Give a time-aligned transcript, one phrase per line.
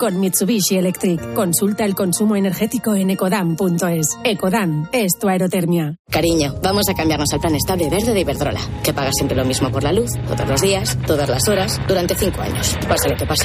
[0.00, 1.34] con Mitsubishi Electric.
[1.34, 4.18] Consulta el consumo energético en ecodan.es.
[4.24, 5.96] Ecodan es tu aerotermia.
[6.10, 9.70] Cariño, vamos a cambiarnos al plan estable verde de Iberdrola, que paga siempre lo mismo
[9.70, 12.76] por la luz, todos los días, todas las horas, durante cinco años.
[12.88, 13.44] Pase lo que pase.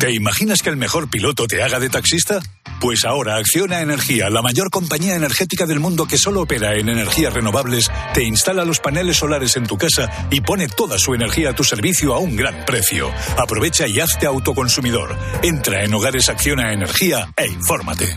[0.00, 2.40] ¿Te imaginas que el mejor piloto te haga de taxista?
[2.80, 7.34] Pues ahora Acciona Energía, la mayor compañía energética del mundo que solo opera en energías
[7.34, 11.54] renovables, te instala los paneles solares en tu casa y pone toda su energía a
[11.54, 13.10] tu servicio a un gran precio.
[13.36, 15.18] Aprovecha y hazte autoconsumidor.
[15.42, 18.16] Entra en Hogares Acciona Energía e infórmate.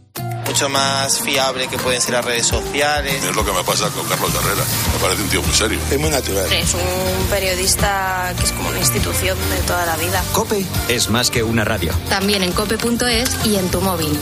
[0.61, 3.23] mucho más fiable que pueden ser las redes sociales.
[3.23, 4.63] Es lo que me pasa con Carlos Herrera.
[4.93, 5.79] Me parece un tío muy serio.
[5.89, 6.53] Es muy natural.
[6.53, 10.23] Es un periodista que es como una institución de toda la vida.
[10.33, 11.91] Cope es más que una radio.
[12.09, 14.15] También en cope.es y en tu móvil.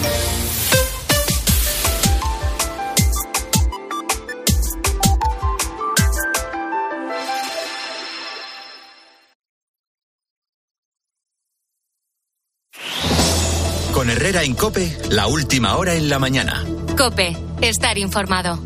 [14.29, 16.63] Herrera en Cope, la última hora en la mañana.
[16.95, 18.59] Cope, estar informado.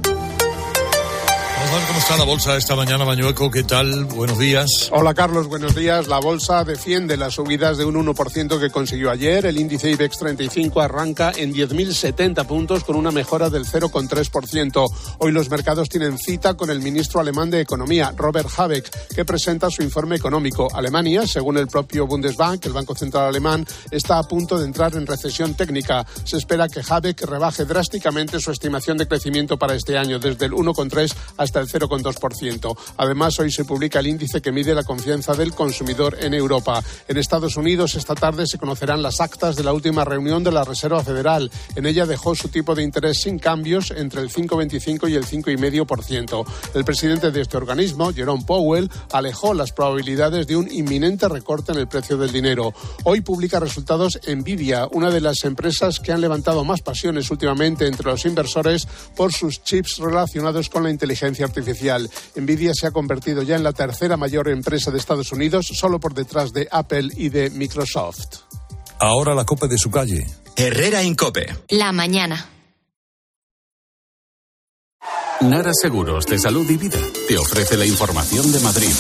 [1.73, 3.49] Ver cómo está la bolsa esta mañana, Mañueco.
[3.49, 4.05] ¿Qué tal?
[4.05, 4.91] Buenos días.
[4.91, 5.47] Hola, Carlos.
[5.47, 6.07] Buenos días.
[6.07, 9.47] La bolsa defiende las subidas de un 1% que consiguió ayer.
[9.47, 14.91] El índice IBEX 35 arranca en 10.070 puntos con una mejora del 0,3%.
[15.17, 19.71] Hoy los mercados tienen cita con el ministro alemán de Economía, Robert Habeck, que presenta
[19.71, 20.67] su informe económico.
[20.75, 25.07] Alemania, según el propio Bundesbank, el Banco Central Alemán, está a punto de entrar en
[25.07, 26.05] recesión técnica.
[26.23, 30.51] Se espera que Habeck rebaje drásticamente su estimación de crecimiento para este año, desde el
[30.51, 32.77] 1,3 hasta el 0,2%.
[32.97, 36.83] Además, hoy se publica el índice que mide la confianza del consumidor en Europa.
[37.07, 40.63] En Estados Unidos, esta tarde se conocerán las actas de la última reunión de la
[40.63, 41.51] Reserva Federal.
[41.75, 46.45] En ella dejó su tipo de interés sin cambios entre el 5,25 y el 5,5%.
[46.73, 51.79] El presidente de este organismo, Jerome Powell, alejó las probabilidades de un inminente recorte en
[51.79, 52.73] el precio del dinero.
[53.03, 58.09] Hoy publica resultados Nvidia, una de las empresas que han levantado más pasiones últimamente entre
[58.09, 61.52] los inversores por sus chips relacionados con la inteligencia artificial.
[62.35, 66.13] Nvidia se ha convertido ya en la tercera mayor empresa de Estados Unidos, solo por
[66.13, 68.37] detrás de Apple y de Microsoft.
[68.99, 70.25] Ahora la copa de su calle.
[70.55, 71.45] Herrera Incope.
[71.69, 72.49] La mañana.
[75.41, 78.93] Nara Seguros de Salud y Vida te ofrece la información de Madrid.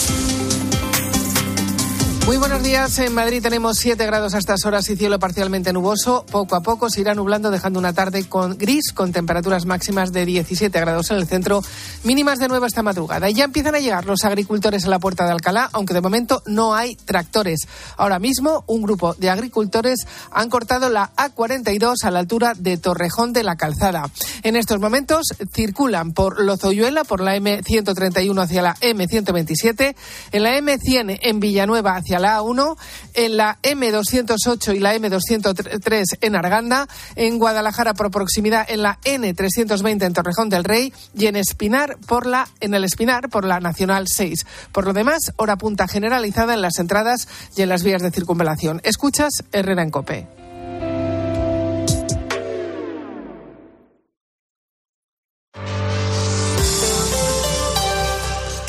[2.25, 2.97] Muy buenos días.
[2.99, 6.25] En Madrid tenemos 7 grados a estas horas y cielo parcialmente nuboso.
[6.31, 10.25] Poco a poco se irá nublando, dejando una tarde con gris, con temperaturas máximas de
[10.25, 11.61] 17 grados en el centro,
[12.05, 13.29] mínimas de nuevo esta madrugada.
[13.29, 16.41] Y ya empiezan a llegar los agricultores a la puerta de Alcalá, aunque de momento
[16.45, 17.67] no hay tractores.
[17.97, 23.33] Ahora mismo, un grupo de agricultores han cortado la A42 a la altura de Torrejón
[23.33, 24.09] de la Calzada.
[24.43, 29.93] En estos momentos circulan por Lozoyuela, por la M131 hacia la M127,
[30.31, 32.77] en la M100 en Villanueva hacia la A1,
[33.13, 40.05] en la M208 y la M203 en Arganda, en Guadalajara por proximidad en la N320
[40.05, 44.05] en Torrejón del Rey y en Espinar por la en el Espinar por la Nacional
[44.07, 44.45] 6.
[44.71, 48.81] Por lo demás, hora punta generalizada en las entradas y en las vías de circunvalación.
[48.83, 50.27] Escuchas Herrera en Cope.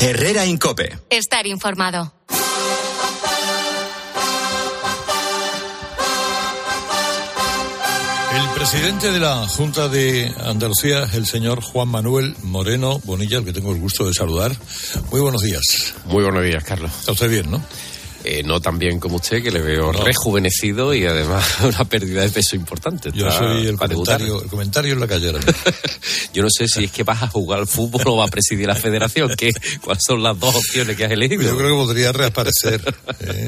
[0.07, 0.99] Herrera Incope.
[1.09, 2.13] Estar informado.
[8.71, 13.53] Presidente de la Junta de Andalucía es el señor Juan Manuel Moreno Bonilla, al que
[13.53, 14.55] tengo el gusto de saludar.
[15.11, 15.93] Muy buenos días.
[16.05, 16.89] Muy buenos días, Carlos.
[16.99, 17.63] Está usted bien, ¿no?
[18.23, 22.29] Eh, no tan bien como usted, que le veo rejuvenecido y además una pérdida de
[22.29, 23.11] peso importante.
[23.13, 23.87] Yo soy el debutar.
[24.17, 25.27] comentario, el comentario en la calle.
[25.27, 25.41] ahora.
[26.33, 28.65] Yo no sé si es que vas a jugar al fútbol o vas a presidir
[28.65, 29.31] la federación.
[29.37, 31.43] ¿Qué, ¿Cuáles son las dos opciones que has elegido?
[31.43, 32.95] Yo creo que podría reaparecer.
[33.19, 33.47] ¿eh?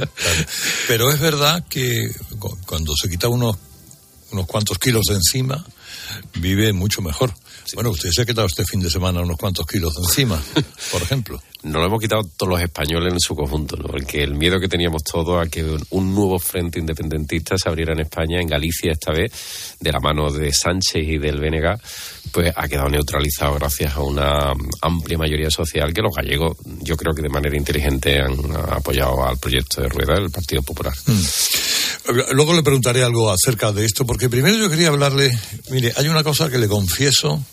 [0.87, 3.57] Pero es verdad que cu- cuando se quita unos,
[4.31, 5.65] unos cuantos kilos de encima,
[6.35, 7.33] vive mucho mejor.
[7.75, 10.41] Bueno, usted se ha quitado este fin de semana unos cuantos kilos de encima,
[10.91, 11.41] por ejemplo.
[11.63, 13.85] Nos lo hemos quitado todos los españoles en su conjunto, ¿no?
[13.87, 18.01] Porque el miedo que teníamos todos a que un, nuevo frente independentista se abriera en
[18.01, 19.31] España, en Galicia esta vez,
[19.79, 21.77] de la mano de Sánchez y del BNG,
[22.31, 27.13] pues ha quedado neutralizado gracias a una amplia mayoría social que los gallegos, yo creo
[27.13, 28.37] que de manera inteligente han
[28.69, 30.93] apoyado al proyecto de Rueda del Partido Popular.
[32.31, 35.37] Luego le preguntaré algo acerca de esto, porque primero yo quería hablarle,
[35.69, 37.43] mire, hay una cosa que le confieso,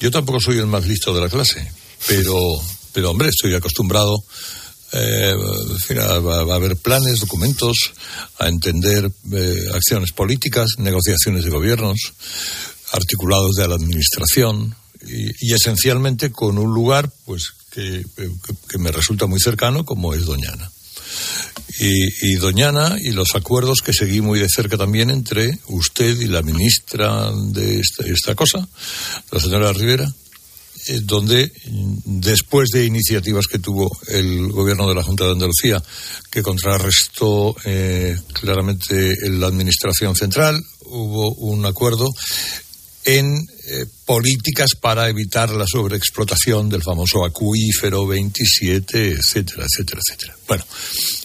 [0.00, 1.70] yo tampoco soy el más listo de la clase,
[2.06, 2.36] pero,
[2.92, 4.22] pero hombre, estoy acostumbrado
[4.92, 5.34] eh,
[6.00, 7.76] a, a- ver planes, documentos,
[8.38, 11.98] a entender eh, acciones políticas, negociaciones de gobiernos,
[12.92, 14.74] articulados de la administración
[15.06, 18.30] y, esencialmente con un lugar pues eh, que-
[18.68, 20.70] que me resulta muy cercano como es Doñana.
[21.78, 26.26] Y, y Doñana y los acuerdos que seguí muy de cerca también entre usted y
[26.26, 28.68] la ministra de esta, cosa,
[29.30, 30.12] la señora Rivera,
[30.88, 35.82] eh, donde mm, después de iniciativas que tuvo el gobierno de la Junta de Andalucía,
[36.30, 42.06] que contrarrestó eh, claramente la administración central, hubo un acuerdo
[43.18, 50.36] en eh, políticas para evitar la sobreexplotación del famoso acuífero 27, etcétera, etcétera, etcétera.
[50.46, 50.64] Bueno,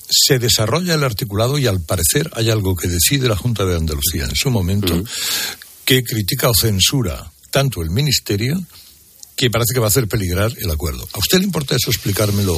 [0.10, 4.26] se desarrolla el articulado y al parecer hay algo que decide la Junta de Andalucía
[4.26, 5.04] en su momento
[5.84, 8.60] que critica o censura tanto el Ministerio
[9.36, 11.08] que parece que va a hacer peligrar el acuerdo.
[11.14, 12.58] ¿A usted le importa eso explicármelo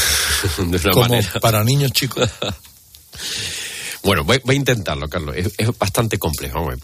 [0.58, 1.40] De una como manera.
[1.40, 2.28] para niños chicos?
[4.04, 5.34] Bueno, voy, voy a intentarlo, Carlos.
[5.36, 6.60] Es, bastante complejo.
[6.60, 6.80] Vamos.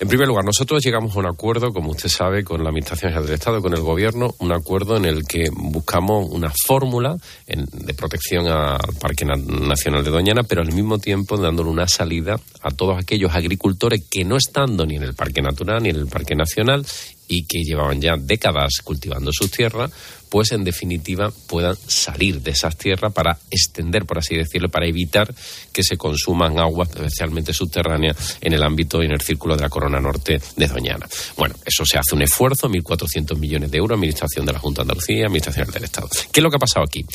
[0.00, 3.26] En primer lugar, nosotros llegamos a un acuerdo, como usted sabe, con la Administración General
[3.26, 7.16] del Estado, con el Gobierno, un acuerdo en el que buscamos una fórmula
[7.46, 11.86] en- de protección al Parque Na- Nacional de Doñana, pero al mismo tiempo dándole una
[11.88, 15.96] salida a todos aquellos agricultores que no estando ni en el Parque Natural ni en
[15.96, 16.84] el Parque Nacional
[17.28, 19.90] y que llevaban ya décadas cultivando sus tierras,
[20.34, 25.32] pues en definitiva puedan salir de esas tierras para extender, por así decirlo, para evitar
[25.72, 29.68] que se consuman aguas, especialmente subterráneas, en el ámbito y en el círculo de la
[29.68, 31.06] corona norte de Doñana.
[31.36, 34.86] Bueno, eso se hace un esfuerzo, 1.400 millones de euros, Administración de la Junta de
[34.86, 36.08] Andalucía, Administración del Estado.
[36.32, 37.06] ¿Qué es lo que ha pasado aquí?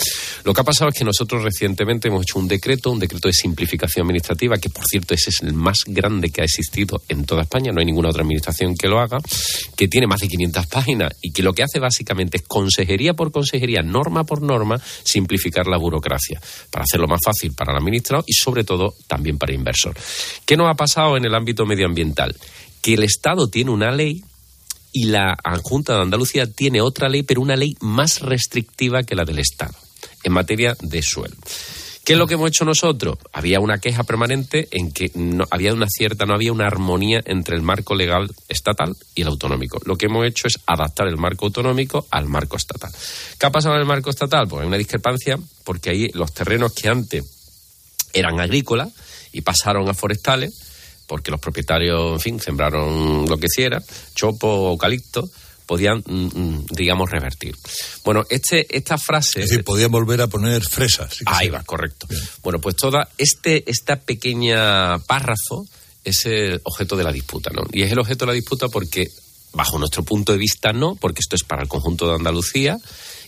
[0.46, 3.34] Lo que ha pasado es que nosotros recientemente hemos hecho un decreto, un decreto de
[3.34, 7.42] simplificación administrativa, que por cierto ese es el más grande que ha existido en toda
[7.42, 9.18] España, no hay ninguna otra administración que lo haga,
[9.76, 13.32] que tiene más de 500 páginas y que lo que hace básicamente es consejería por
[13.32, 18.34] consejería, norma por norma, simplificar la burocracia, para hacerlo más fácil para el administrado y
[18.34, 19.96] sobre todo también para el inversor.
[20.46, 22.36] ¿Qué nos ha pasado en el ámbito medioambiental?
[22.82, 24.24] Que el Estado tiene una ley
[24.92, 29.26] y la Junta de Andalucía tiene otra ley, pero una ley más restrictiva que la
[29.26, 29.76] del Estado
[30.24, 31.36] en materia de suelo.
[32.04, 33.18] ¿Qué es lo que hemos hecho nosotros?
[33.34, 37.56] Había una queja permanente en que no había una cierta, no había una armonía entre
[37.56, 39.80] el marco legal estatal y el autonómico.
[39.86, 42.92] Lo que hemos hecho es adaptar el marco autonómico al marco estatal.
[43.38, 44.48] ¿Qué ha pasado en el marco estatal?
[44.48, 47.26] Pues hay una discrepancia porque ahí los terrenos que antes
[48.14, 48.90] eran agrícolas
[49.32, 50.54] y pasaron a forestales,
[51.06, 53.82] porque los propietarios, en fin, sembraron lo que hiciera,
[54.16, 55.30] chopo, eucalipto,
[55.70, 57.56] podían, mm, mm, digamos, revertir.
[58.04, 59.42] Bueno, este, esta frase...
[59.42, 61.14] Es decir, podían volver a poner fresas.
[61.14, 62.08] sí Ahí va, correcto.
[62.42, 65.68] Bueno, pues toda este, esta pequeña párrafo
[66.04, 67.68] es el objeto de la disputa, ¿no?
[67.72, 69.10] Y es el objeto de la disputa porque,
[69.54, 72.76] bajo nuestro punto de vista, no, porque esto es para el conjunto de Andalucía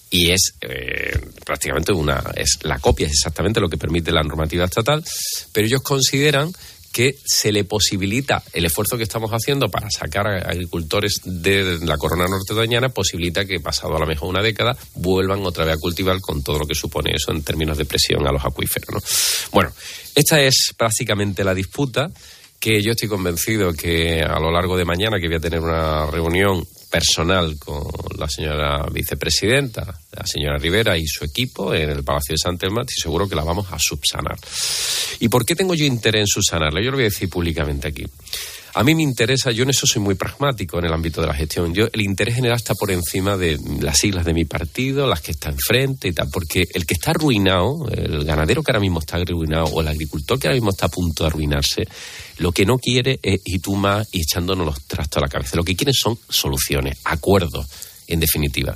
[0.10, 4.66] y es eh, prácticamente una es la copia es exactamente lo que permite la normativa
[4.66, 5.02] estatal
[5.54, 6.52] pero ellos consideran
[6.92, 11.98] que se le posibilita el esfuerzo que estamos haciendo para sacar a agricultores de la
[11.98, 15.80] corona norte doñana posibilita que pasado a lo mejor una década vuelvan otra vez a
[15.80, 19.00] cultivar con todo lo que supone eso en términos de presión a los acuíferos ¿no?
[19.52, 19.72] bueno
[20.16, 22.12] esta es prácticamente la disputa
[22.62, 26.06] que yo estoy convencido que a lo largo de mañana, que voy a tener una
[26.06, 32.34] reunión personal con la señora vicepresidenta, la señora Rivera y su equipo en el Palacio
[32.34, 34.38] de San Telmo, estoy seguro que la vamos a subsanar.
[35.20, 36.82] ¿Y por qué tengo yo interés en subsanarla?
[36.84, 38.06] Yo lo voy a decir públicamente aquí.
[38.74, 41.34] A mí me interesa, yo en eso soy muy pragmático en el ámbito de la
[41.34, 41.74] gestión.
[41.74, 45.32] Yo, el interés general está por encima de las siglas de mi partido, las que
[45.32, 49.18] están enfrente y tal, porque el que está arruinado, el ganadero que ahora mismo está
[49.18, 51.88] arruinado o el agricultor que ahora mismo está a punto de arruinarse,
[52.38, 55.58] lo que no quiere es y tú más y echándonos los trastos a la cabeza.
[55.58, 57.68] Lo que quieren son soluciones, acuerdos
[58.08, 58.76] en definitiva.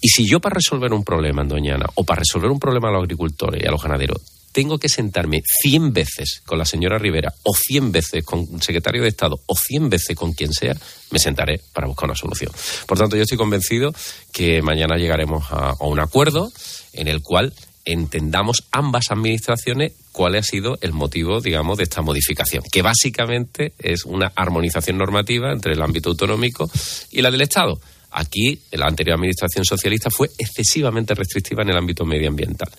[0.00, 2.92] Y si yo para resolver un problema en Doñana o para resolver un problema a
[2.92, 4.20] los agricultores y a los ganaderos
[4.54, 9.02] tengo que sentarme 100 veces con la señora Rivera o 100 veces con el secretario
[9.02, 10.76] de Estado o 100 veces con quien sea,
[11.10, 12.52] me sentaré para buscar una solución.
[12.86, 13.92] Por tanto, yo estoy convencido
[14.32, 16.52] que mañana llegaremos a, a un acuerdo
[16.92, 17.52] en el cual
[17.84, 24.04] entendamos ambas administraciones cuál ha sido el motivo, digamos, de esta modificación, que básicamente es
[24.04, 26.70] una armonización normativa entre el ámbito autonómico
[27.10, 27.78] y la del Estado.
[28.12, 32.70] Aquí, la anterior administración socialista fue excesivamente restrictiva en el ámbito medioambiental,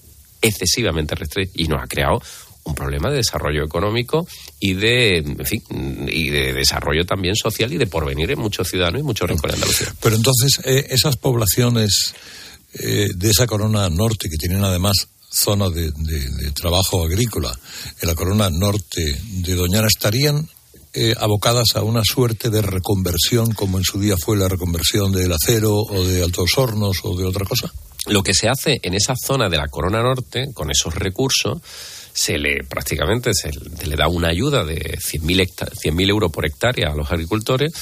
[0.46, 2.22] excesivamente restrictiva, y nos ha creado
[2.66, 4.28] un problema de desarrollo económico
[4.60, 5.22] y de
[6.54, 9.96] desarrollo también social y de porvenir en muchos ciudadanos y muchos rincones de Andalucía.
[10.02, 12.14] Pero entonces, eh, esas poblaciones
[12.74, 17.58] eh, de esa corona norte, que tienen además zona de, de, de, trabajo agrícola
[18.02, 20.50] en la corona norte de Doñana, estarían
[20.94, 25.34] eh, abocadas a una suerte de reconversión, como en su día fue la reconversión del
[25.34, 27.72] acero o de Altos Hornos o de otra cosa?
[28.08, 31.60] Lo que se hace en esa zona de la corona norte, con esos recursos,
[32.14, 36.96] se le prácticamente se le da una ayuda de 100.000 100 euros por hectárea a
[36.96, 37.74] los agricultores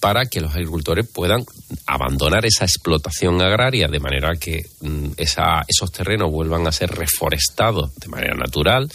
[0.00, 1.44] para que los agricultores puedan
[1.86, 7.94] abandonar esa explotación agraria de manera que mm, esa, esos terrenos vuelvan a ser reforestados
[7.96, 8.90] de manera natural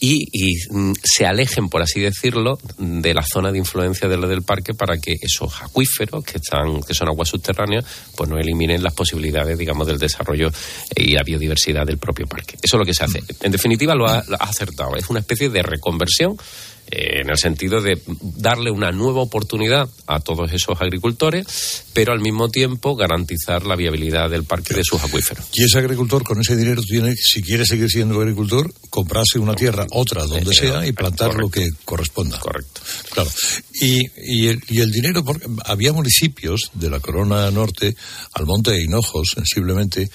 [0.00, 4.42] y, y, mm, se alejen, por así decirlo, de la zona de influencia del, del
[4.42, 7.84] parque para que esos acuíferos que están, que son aguas subterráneas,
[8.16, 10.50] pues no eliminen las posibilidades, digamos, del desarrollo
[10.96, 12.56] y la biodiversidad del propio parque.
[12.62, 13.22] Eso es lo que se hace.
[13.42, 14.96] En definitiva, lo lo ha acertado.
[14.96, 16.36] Es una especie de reconversión
[16.90, 22.20] eh, en el sentido de darle una nueva oportunidad a todos esos agricultores, pero al
[22.20, 25.46] mismo tiempo garantizar la viabilidad del parque de sus acuíferos.
[25.52, 29.86] Y ese agricultor con ese dinero tiene, si quiere seguir siendo agricultor, comprarse una tierra,
[29.90, 31.42] otra, donde sea, y plantar correcto.
[31.42, 32.38] lo que corresponda.
[32.38, 32.80] Correcto.
[33.12, 33.30] Claro.
[33.80, 37.94] Y, y, el, y el dinero, porque había municipios de la Corona Norte,
[38.34, 40.10] Almonte e Hinojos, sensiblemente,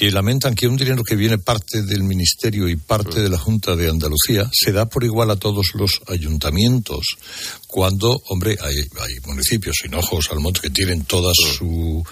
[0.00, 3.76] que lamentan que un dinero que viene parte del Ministerio y parte de la Junta
[3.76, 7.18] de Andalucía se da por igual a todos los ayuntamientos,
[7.66, 12.02] cuando, hombre, hay, hay municipios, Hinojos, Almonte, que tienen toda su,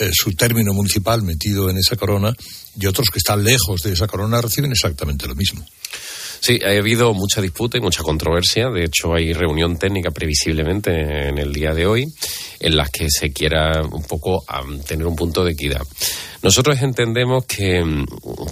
[0.00, 2.36] eh, su término municipal metido en esa corona,
[2.78, 5.66] y otros que están lejos de esa corona reciben exactamente lo mismo.
[6.40, 8.70] Sí, ha habido mucha disputa y mucha controversia.
[8.70, 12.06] De hecho, hay reunión técnica previsiblemente en el día de hoy
[12.60, 14.44] en las que se quiera un poco
[14.86, 15.82] tener un punto de equidad.
[16.42, 17.84] Nosotros entendemos que,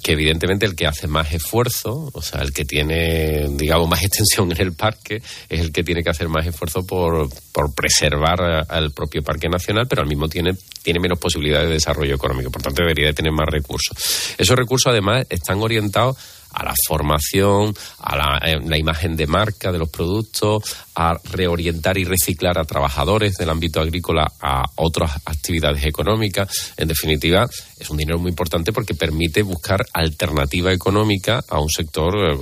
[0.03, 4.53] que, evidentemente el que hace más esfuerzo, o sea, el que tiene, digamos, más extensión
[4.53, 8.93] en el parque, es el que tiene que hacer más esfuerzo por, por preservar al
[8.93, 10.51] propio parque nacional, pero al mismo tiene,
[10.83, 12.51] tiene menos posibilidades de desarrollo económico.
[12.51, 13.97] Por tanto, debería de tener más recursos.
[14.37, 16.17] Esos recursos, además, están orientados
[16.53, 21.97] a la formación, a la, eh, la, imagen de marca de los productos, a reorientar
[21.97, 26.73] y reciclar a trabajadores del ámbito agrícola a otras actividades económicas.
[26.77, 27.47] En definitiva,
[27.79, 32.37] es un dinero muy importante porque permite buscar alternativa económica a un sector, eh,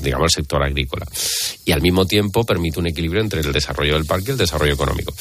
[0.00, 1.04] digamos, el sector agrícola.
[1.64, 4.74] Y al mismo tiempo permite un equilibrio entre el desarrollo del parque y el desarrollo
[4.74, 5.12] económico.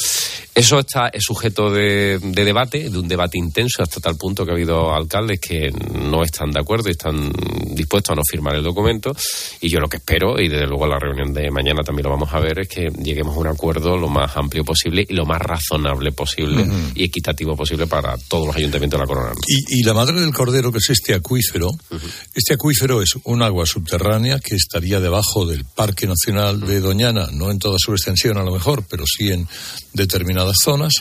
[0.53, 4.51] Eso está, es sujeto de, de debate, de un debate intenso hasta tal punto que
[4.51, 7.31] ha habido alcaldes que no están de acuerdo y están
[7.71, 9.11] dispuestos a no firmar el documento.
[9.59, 12.31] Y yo lo que espero, y desde luego la reunión de mañana también lo vamos
[12.31, 15.41] a ver, es que lleguemos a un acuerdo lo más amplio posible y lo más
[15.41, 16.91] razonable posible uh -huh.
[16.95, 19.33] y equitativo posible para todos los ayuntamientos de la corona.
[19.47, 22.11] Y, y la madre del cordero, que es este acuífero, uh -huh.
[22.33, 27.51] este acuífero es un agua subterránea que estaría debajo del Parque Nacional de Doñana, no
[27.51, 29.47] en toda su extensión a lo mejor, pero sí en
[29.93, 30.93] determinadas zonas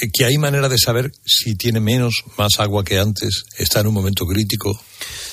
[0.00, 3.88] eh, que hay manera de saber si tiene menos, más agua que antes, está en
[3.88, 4.78] un momento crítico.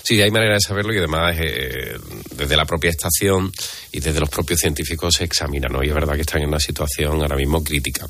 [0.03, 1.95] Sí, hay manera de saberlo y además eh,
[2.35, 3.51] desde la propia estación
[3.91, 5.83] y desde los propios científicos se examina, ¿no?
[5.83, 8.07] Y es verdad que están en una situación ahora mismo crítica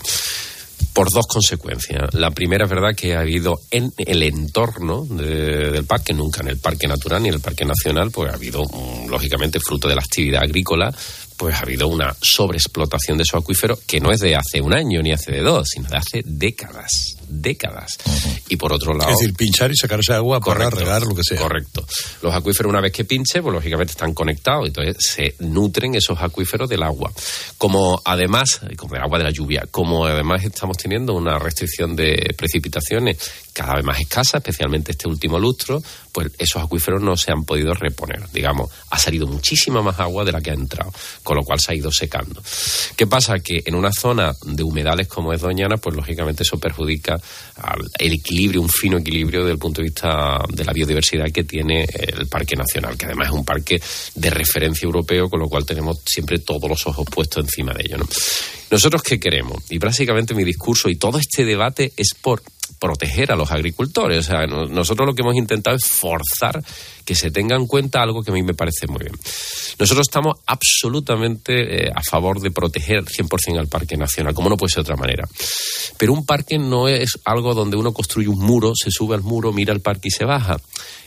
[0.93, 2.13] por dos consecuencias.
[2.13, 6.49] La primera es verdad que ha habido en el entorno de, del parque, nunca en
[6.49, 9.95] el parque natural ni en el parque nacional, pues ha habido, mm, lógicamente, fruto de
[9.95, 10.93] la actividad agrícola,
[11.37, 15.01] pues ha habido una sobreexplotación de esos acuíferos que no es de hace un año
[15.01, 17.97] ni hace de dos, sino de hace décadas décadas.
[18.49, 19.11] Y por otro lado...
[19.11, 21.39] Es decir, pinchar y sacar esa agua para regar lo que sea.
[21.39, 21.85] Correcto.
[22.21, 26.69] Los acuíferos una vez que pinche, pues lógicamente están conectados, entonces se nutren esos acuíferos
[26.69, 27.11] del agua.
[27.57, 32.33] Como además, como del agua de la lluvia, como además estamos teniendo una restricción de
[32.37, 33.17] precipitaciones
[33.53, 35.81] cada vez más escasa, especialmente este último lustro,
[36.11, 38.29] pues esos acuíferos no se han podido reponer.
[38.31, 40.91] Digamos, ha salido muchísima más agua de la que ha entrado,
[41.23, 42.41] con lo cual se ha ido secando.
[42.95, 43.39] ¿Qué pasa?
[43.39, 47.19] Que en una zona de humedales como es Doñana, pues lógicamente eso perjudica
[47.55, 51.43] al, el equilibrio, un fino equilibrio desde el punto de vista de la biodiversidad que
[51.43, 53.81] tiene el Parque Nacional, que además es un parque
[54.15, 57.97] de referencia europeo, con lo cual tenemos siempre todos los ojos puestos encima de ello.
[57.97, 58.07] ¿no?
[58.69, 59.63] ¿Nosotros qué queremos?
[59.69, 62.41] Y básicamente mi discurso y todo este debate es por
[62.81, 64.27] proteger a los agricultores.
[64.27, 66.61] O sea, nosotros lo que hemos intentado es forzar
[67.11, 69.11] que se tenga en cuenta algo que a mí me parece muy bien.
[69.77, 74.71] Nosotros estamos absolutamente eh, a favor de proteger 100% al Parque Nacional, como no puede
[74.71, 75.27] ser de otra manera.
[75.97, 79.51] Pero un parque no es algo donde uno construye un muro, se sube al muro,
[79.51, 80.55] mira el parque y se baja.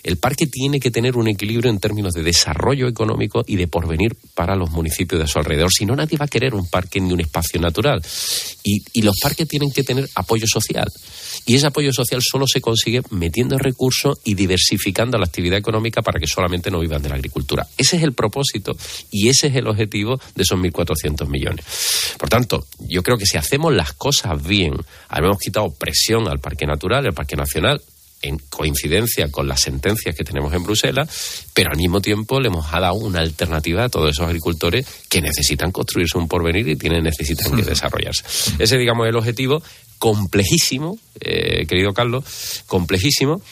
[0.03, 4.15] El parque tiene que tener un equilibrio en términos de desarrollo económico y de porvenir
[4.35, 5.73] para los municipios de su alrededor.
[5.73, 8.03] Si no, nadie va a querer un parque ni un espacio natural.
[8.63, 10.89] Y, y los parques tienen que tener apoyo social.
[11.47, 16.19] Y ese apoyo social solo se consigue metiendo recursos y diversificando la actividad económica para
[16.19, 17.67] que solamente no vivan de la agricultura.
[17.77, 18.77] Ese es el propósito
[19.11, 21.65] y ese es el objetivo de esos 1.400 millones.
[22.19, 24.75] Por tanto, yo creo que si hacemos las cosas bien,
[25.09, 27.81] habemos quitado presión al Parque Natural, el Parque Nacional,
[28.25, 32.71] en coincidencia con las sentencias que tenemos en Bruselas, pero al mismo tiempo le hemos
[32.71, 37.55] dado una alternativa a todos esos agricultores que necesitan construirse un porvenir y tienen, necesitan
[37.55, 38.25] que desarrollarse.
[38.59, 39.63] Ese, digamos, es el objetivo
[39.99, 42.25] complejísimo, eh, querido Carlos,
[42.67, 43.43] complejísimo,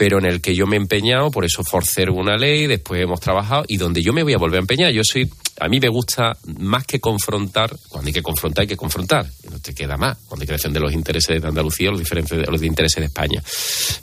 [0.00, 3.20] pero en el que yo me he empeñado, por eso forcé una ley, después hemos
[3.20, 4.90] trabajado y donde yo me voy a volver a empeñar.
[4.92, 5.30] Yo soy,
[5.60, 9.58] a mí me gusta más que confrontar, cuando hay que confrontar hay que confrontar, no
[9.58, 12.62] te queda más, cuando hay que defender los intereses de Andalucía o los, diferentes, los
[12.62, 13.42] intereses de España.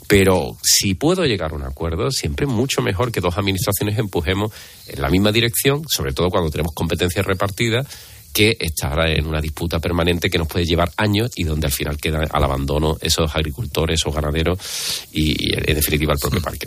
[0.06, 4.52] Pero si puedo llegar a un acuerdo, siempre es mucho mejor que dos administraciones empujemos
[4.86, 7.88] en la misma dirección, sobre todo cuando tenemos competencias repartidas
[8.32, 11.96] que estar en una disputa permanente que nos puede llevar años y donde al final
[11.98, 14.58] quedan al abandono esos agricultores, esos ganaderos
[15.12, 16.66] y, en definitiva el propio parque.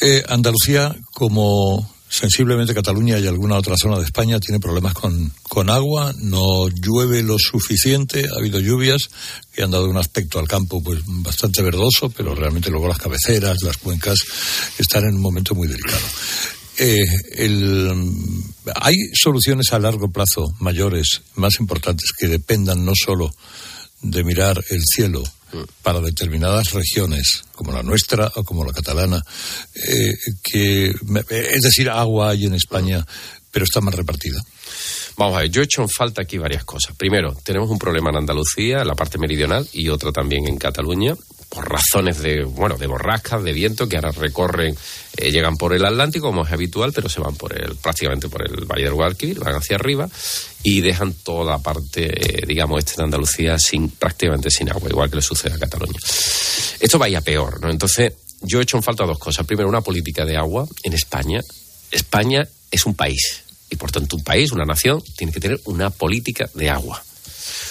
[0.00, 5.70] Eh, Andalucía, como sensiblemente Cataluña y alguna otra zona de España, tiene problemas con, con
[5.70, 9.08] agua, no llueve lo suficiente, ha habido lluvias
[9.52, 13.62] que han dado un aspecto al campo pues bastante verdoso, pero realmente luego las cabeceras,
[13.62, 14.18] las cuencas
[14.78, 16.06] están en un momento muy delicado.
[16.78, 17.04] Eh,
[18.74, 23.34] hay soluciones a largo plazo mayores, más importantes, que dependan no solo
[24.02, 25.22] de mirar el cielo
[25.82, 29.22] para determinadas regiones, como la nuestra o como la catalana,
[29.74, 30.94] eh, que,
[31.30, 33.06] es decir, agua hay en España,
[33.50, 34.38] pero está más repartida.
[35.16, 36.94] Vamos a ver, yo he hecho en falta aquí varias cosas.
[36.94, 41.14] Primero, tenemos un problema en Andalucía, en la parte meridional, y otro también en Cataluña,
[41.56, 44.76] por razones de, bueno, de borrascas, de viento, que ahora recorren,
[45.16, 48.46] eh, llegan por el Atlántico, como es habitual, pero se van por el, prácticamente por
[48.46, 50.06] el Valle del Guadalquivir, van hacia arriba
[50.62, 55.08] y dejan toda la parte, eh, digamos, este de Andalucía sin, prácticamente sin agua, igual
[55.08, 55.98] que le sucede a Cataluña.
[56.78, 57.70] Esto vaya peor, ¿no?
[57.70, 59.46] Entonces, yo he hecho en falta dos cosas.
[59.46, 61.40] Primero, una política de agua en España.
[61.90, 65.88] España es un país y por tanto un país, una nación, tiene que tener una
[65.88, 67.02] política de agua.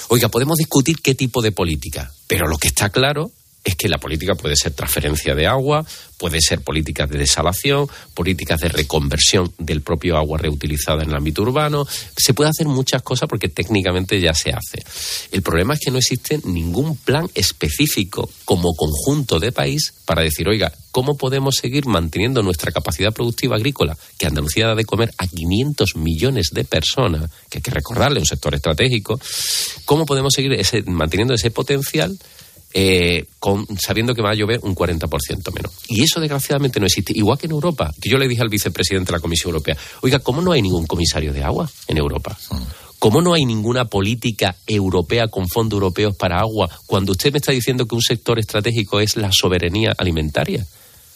[0.08, 3.32] Oiga, podemos discutir qué tipo de política, pero lo que está claro
[3.66, 5.84] es que la política puede ser transferencia de agua,
[6.18, 11.42] puede ser políticas de desalación, políticas de reconversión del propio agua reutilizada en el ámbito
[11.42, 11.86] urbano.
[12.16, 14.86] Se puede hacer muchas cosas porque técnicamente ya se hace.
[15.32, 20.48] El problema es que no existe ningún plan específico como conjunto de país para decir,
[20.48, 25.28] oiga, ¿cómo podemos seguir manteniendo nuestra capacidad productiva agrícola, que Andalucía da de comer a
[25.28, 29.20] 500 millones de personas, que hay que recordarle, un sector estratégico?
[29.86, 32.16] ¿Cómo podemos seguir ese, manteniendo ese potencial?
[32.78, 35.72] Eh, con, sabiendo que va a llover un 40% menos.
[35.88, 37.14] Y eso desgraciadamente no existe.
[37.16, 40.20] Igual que en Europa, que yo le dije al vicepresidente de la Comisión Europea, oiga,
[40.20, 42.38] ¿cómo no hay ningún comisario de agua en Europa?
[43.00, 47.54] ¿Cómo no hay ninguna política europea con fondos europeos para agua cuando usted me está
[47.54, 50.66] diciendo que un sector estratégico es la soberanía alimentaria?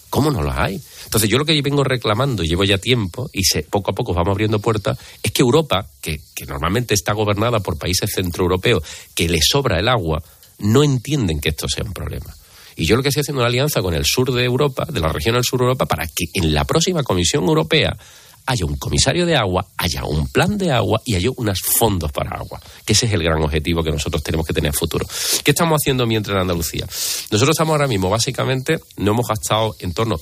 [0.10, 0.82] ¿Cómo no la hay?
[1.04, 4.32] Entonces yo lo que vengo reclamando, llevo ya tiempo y se, poco a poco vamos
[4.32, 8.82] abriendo puertas, es que Europa, que, que normalmente está gobernada por países centroeuropeos,
[9.14, 10.24] que le sobra el agua,
[10.60, 12.34] no entienden que esto sea un problema.
[12.76, 15.00] Y yo lo que estoy haciendo es una alianza con el sur de Europa, de
[15.02, 17.98] la región del sur de Europa, para que en la próxima Comisión Europea
[18.46, 22.38] haya un comisario de agua, haya un plan de agua y haya unos fondos para
[22.38, 22.60] agua.
[22.86, 25.06] Que ese es el gran objetivo que nosotros tenemos que tener a futuro.
[25.44, 26.86] ¿Qué estamos haciendo mientras en Andalucía?
[27.32, 30.16] Nosotros estamos ahora mismo, básicamente, no hemos gastado en torno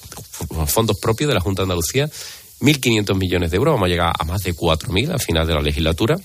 [0.60, 2.10] a fondos propios de la Junta de Andalucía
[2.60, 3.74] 1.500 millones de euros.
[3.74, 6.18] Vamos a llegar a más de 4.000 al final de la legislatura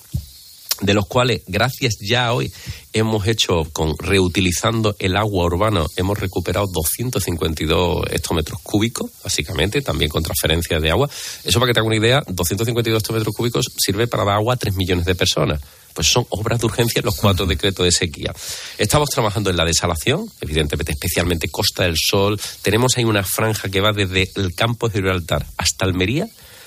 [0.82, 2.52] de los cuales, gracias ya hoy,
[2.92, 10.22] hemos hecho, con reutilizando el agua urbana, hemos recuperado 252 hectómetros cúbicos, básicamente, también con
[10.22, 11.08] transferencias de agua.
[11.44, 14.56] Eso para que te haga una idea, 252 hectómetros cúbicos sirve para dar agua a
[14.56, 15.60] 3 millones de personas.
[15.94, 18.32] Pues son obras de urgencia en los cuatro decretos de sequía.
[18.78, 22.40] Estamos trabajando en la desalación, evidentemente, especialmente Costa del Sol.
[22.62, 26.26] Tenemos ahí una franja que va desde el campo de Gibraltar hasta Almería,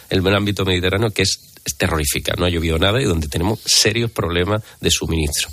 [0.10, 1.40] el ámbito mediterráneo, que es
[1.74, 5.50] terrorífica, no ha llovido nada y donde tenemos serios problemas de suministro.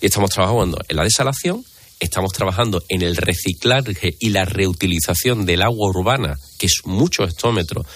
[0.00, 1.64] Y estamos trabajando en la desalación,
[2.00, 7.86] estamos trabajando en el reciclaje y la reutilización del agua urbana, que es mucho hectómetros,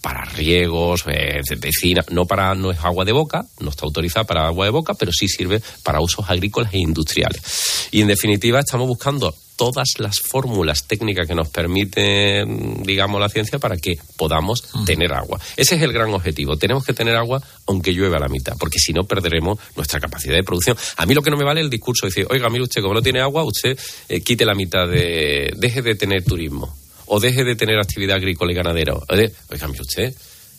[0.00, 4.46] para riegos, eh, de no para no es agua de boca, no está autorizada para
[4.46, 7.88] agua de boca, pero sí sirve para usos agrícolas e industriales.
[7.90, 13.58] Y en definitiva estamos buscando todas las fórmulas técnicas que nos permiten, digamos, la ciencia
[13.58, 15.40] para que podamos tener agua.
[15.56, 16.56] Ese es el gran objetivo.
[16.56, 20.36] Tenemos que tener agua aunque llueva a la mitad, porque si no perderemos nuestra capacidad
[20.36, 20.76] de producción.
[20.96, 22.80] A mí lo que no me vale es el discurso de decir, oiga, mire usted,
[22.80, 23.76] como no tiene agua, usted
[24.08, 25.52] eh, quite la mitad de...
[25.56, 26.72] deje de tener turismo
[27.06, 28.94] o deje de tener actividad agrícola y ganadera.
[28.94, 30.14] Oiga, mire usted,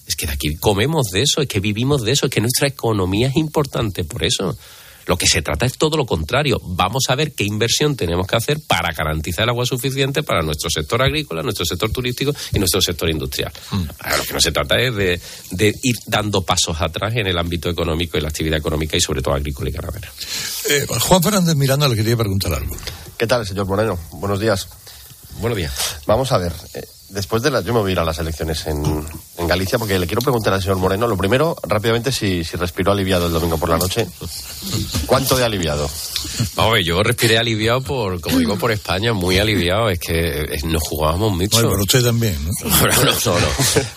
[0.05, 2.67] es que de aquí comemos de eso, es que vivimos de eso, es que nuestra
[2.67, 4.57] economía es importante por eso.
[5.09, 6.61] Lo que se trata es todo lo contrario.
[6.63, 10.69] Vamos a ver qué inversión tenemos que hacer para garantizar el agua suficiente para nuestro
[10.69, 13.51] sector agrícola, nuestro sector turístico y nuestro sector industrial.
[13.71, 13.85] Mm.
[14.17, 18.19] lo que no se trata es de, ir dando pasos atrás en el ámbito económico
[18.19, 20.11] y la actividad económica y sobre todo agrícola y ganadera.
[20.69, 22.77] Eh, Juan Fernández Miranda le quería preguntar algo.
[23.17, 23.97] ¿Qué tal, señor Moreno?
[24.11, 24.67] Buenos días.
[25.39, 25.73] Buenos días.
[26.05, 26.53] Vamos a ver.
[26.75, 27.65] Eh, después de las.
[27.65, 28.83] Yo me voy a ir a las elecciones en,
[29.49, 33.25] Galicia porque le quiero preguntar al señor Moreno, lo primero, rápidamente, si, si respiró aliviado
[33.25, 34.07] el domingo por la noche.
[35.07, 35.89] ¿Cuánto de aliviado?
[36.55, 39.89] Vamos a ver, yo respiré aliviado por, como digo, por España, muy aliviado.
[39.89, 41.49] Es que nos jugábamos mucho.
[41.57, 42.69] Bueno, pero usted también, ¿no?
[42.69, 43.47] no, no,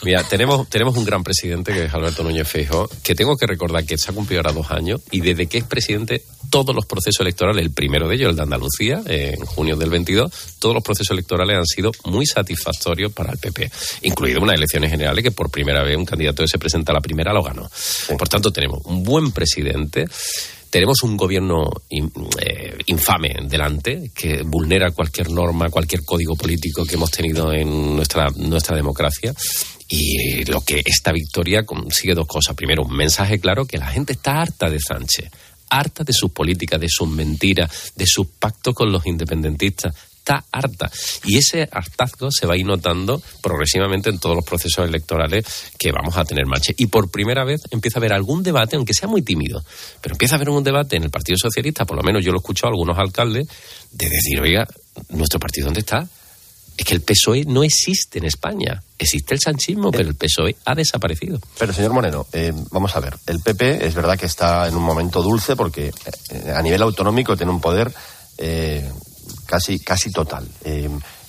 [0.05, 3.85] Mira, tenemos, tenemos un gran presidente que es Alberto Núñez Feijóo, que tengo que recordar
[3.85, 7.21] que se ha cumplido ahora dos años y desde que es presidente todos los procesos
[7.21, 11.13] electorales, el primero de ellos, el de Andalucía, en junio del 22, todos los procesos
[11.13, 13.71] electorales han sido muy satisfactorios para el PP,
[14.03, 17.01] incluido unas elecciones generales que por primera vez un candidato que se presenta a la
[17.01, 17.71] primera lo ganó.
[18.19, 20.05] Por tanto, tenemos un buen presidente.
[20.69, 27.11] Tenemos un gobierno eh, infame delante que vulnera cualquier norma, cualquier código político que hemos
[27.11, 29.35] tenido en nuestra, nuestra democracia.
[29.89, 32.57] Y lo que esta victoria consigue dos cosas.
[32.57, 35.31] Primero, un mensaje claro que la gente está harta de Sánchez,
[35.73, 40.91] harta de sus políticas, de sus mentiras, de sus pactos con los independentistas, está harta.
[41.25, 45.45] Y ese hartazgo se va a ir notando progresivamente en todos los procesos electorales
[45.79, 46.73] que vamos a tener marcha.
[46.77, 49.65] Y por primera vez empieza a haber algún debate, aunque sea muy tímido,
[50.01, 52.39] pero empieza a haber un debate en el Partido Socialista, por lo menos yo lo
[52.39, 53.49] he escuchado a algunos alcaldes,
[53.91, 54.67] de decir, oiga,
[55.09, 56.07] ¿nuestro partido dónde está?
[56.77, 58.83] Es que el PSOE no existe en España.
[58.99, 61.39] Existe el sanchismo, pero el PSOE ha desaparecido.
[61.59, 63.17] Pero, señor Moreno, eh, vamos a ver.
[63.27, 65.93] El PP es verdad que está en un momento dulce porque
[66.31, 67.93] eh, a nivel autonómico tiene un poder
[68.39, 68.91] eh,
[69.47, 70.49] casi, casi total.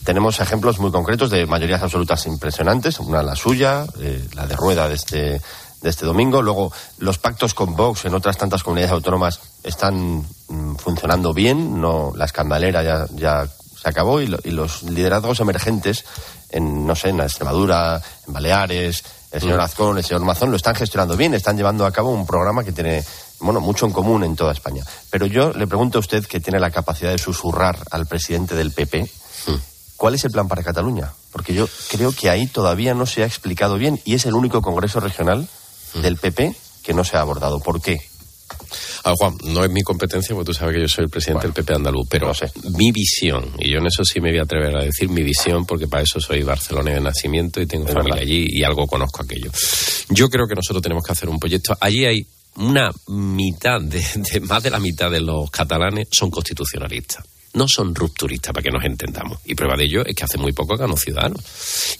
[0.05, 3.85] Tenemos ejemplos muy concretos de mayorías absolutas impresionantes, una la suya,
[4.33, 5.41] la de Rueda de este,
[5.81, 6.41] de este domingo.
[6.41, 12.11] Luego, los pactos con Vox en otras tantas comunidades autónomas están mm, funcionando bien, no
[12.15, 13.47] la escandalera ya
[13.83, 16.05] se acabó y, y, los liderazgos emergentes
[16.49, 19.63] en, no sé, en Extremadura, en Baleares, el señor mm.
[19.63, 22.71] Azcón, el señor Mazón lo están gestionando bien, están llevando a cabo un programa que
[22.71, 23.03] tiene
[23.39, 24.85] bueno, mucho en común en toda España.
[25.09, 28.71] Pero yo le pregunto a usted, que tiene la capacidad de susurrar al presidente del
[28.71, 29.09] PP,
[29.47, 29.55] hmm.
[29.97, 31.11] ¿cuál es el plan para Cataluña?
[31.31, 34.61] Porque yo creo que ahí todavía no se ha explicado bien y es el único
[34.61, 35.47] Congreso Regional
[35.95, 36.01] hmm.
[36.01, 37.59] del PP que no se ha abordado.
[37.59, 38.01] ¿Por qué?
[39.03, 41.53] Ah, Juan, no es mi competencia porque tú sabes que yo soy el presidente del
[41.53, 42.31] PP andaluz, pero
[42.77, 45.65] mi visión, y yo en eso sí me voy a atrever a decir mi visión
[45.65, 49.51] porque para eso soy Barcelona de nacimiento y tengo familia allí y algo conozco aquello.
[50.09, 51.75] Yo creo que nosotros tenemos que hacer un proyecto.
[51.79, 54.01] Allí hay una mitad, de,
[54.41, 57.23] más de la mitad de los catalanes son constitucionalistas.
[57.53, 59.39] No son rupturistas, para que nos entendamos.
[59.45, 61.43] Y prueba de ello es que hace muy poco ganó Ciudadanos.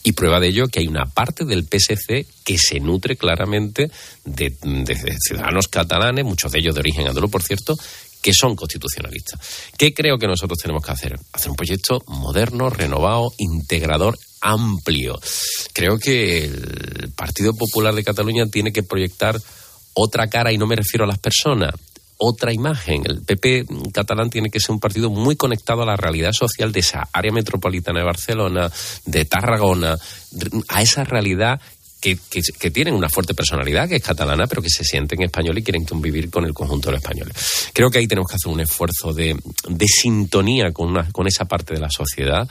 [0.02, 3.90] Y prueba de ello es que hay una parte del PSC que se nutre claramente
[4.24, 4.52] de,
[5.20, 7.76] ciudadanos catalanes, muchos de ellos de origen andaluz, por cierto,
[8.20, 9.38] que son constitucionalistas.
[9.76, 11.18] ¿Qué creo que nosotros tenemos que hacer?
[11.32, 15.20] Hacer un proyecto moderno, renovado, integrador, amplio.
[15.72, 19.40] Creo que el Partido Popular de Cataluña tiene que proyectar
[19.94, 21.74] otra cara, y no me refiero a las personas,
[22.24, 23.02] otra imagen.
[23.04, 26.80] El PP catalán tiene que ser un partido muy conectado a la realidad social de
[26.80, 28.70] esa área metropolitana de Barcelona,
[29.04, 29.96] de Tarragona,
[30.68, 31.60] a esa realidad
[32.00, 35.84] que, tienen una fuerte personalidad, que es catalana, pero que se sienten españoles y quieren
[35.84, 37.34] convivir con el conjunto de los españoles.
[37.72, 39.34] Creo que ahí tenemos que hacer un esfuerzo de,
[39.86, 42.46] sintonía con, con esa parte de la sociedad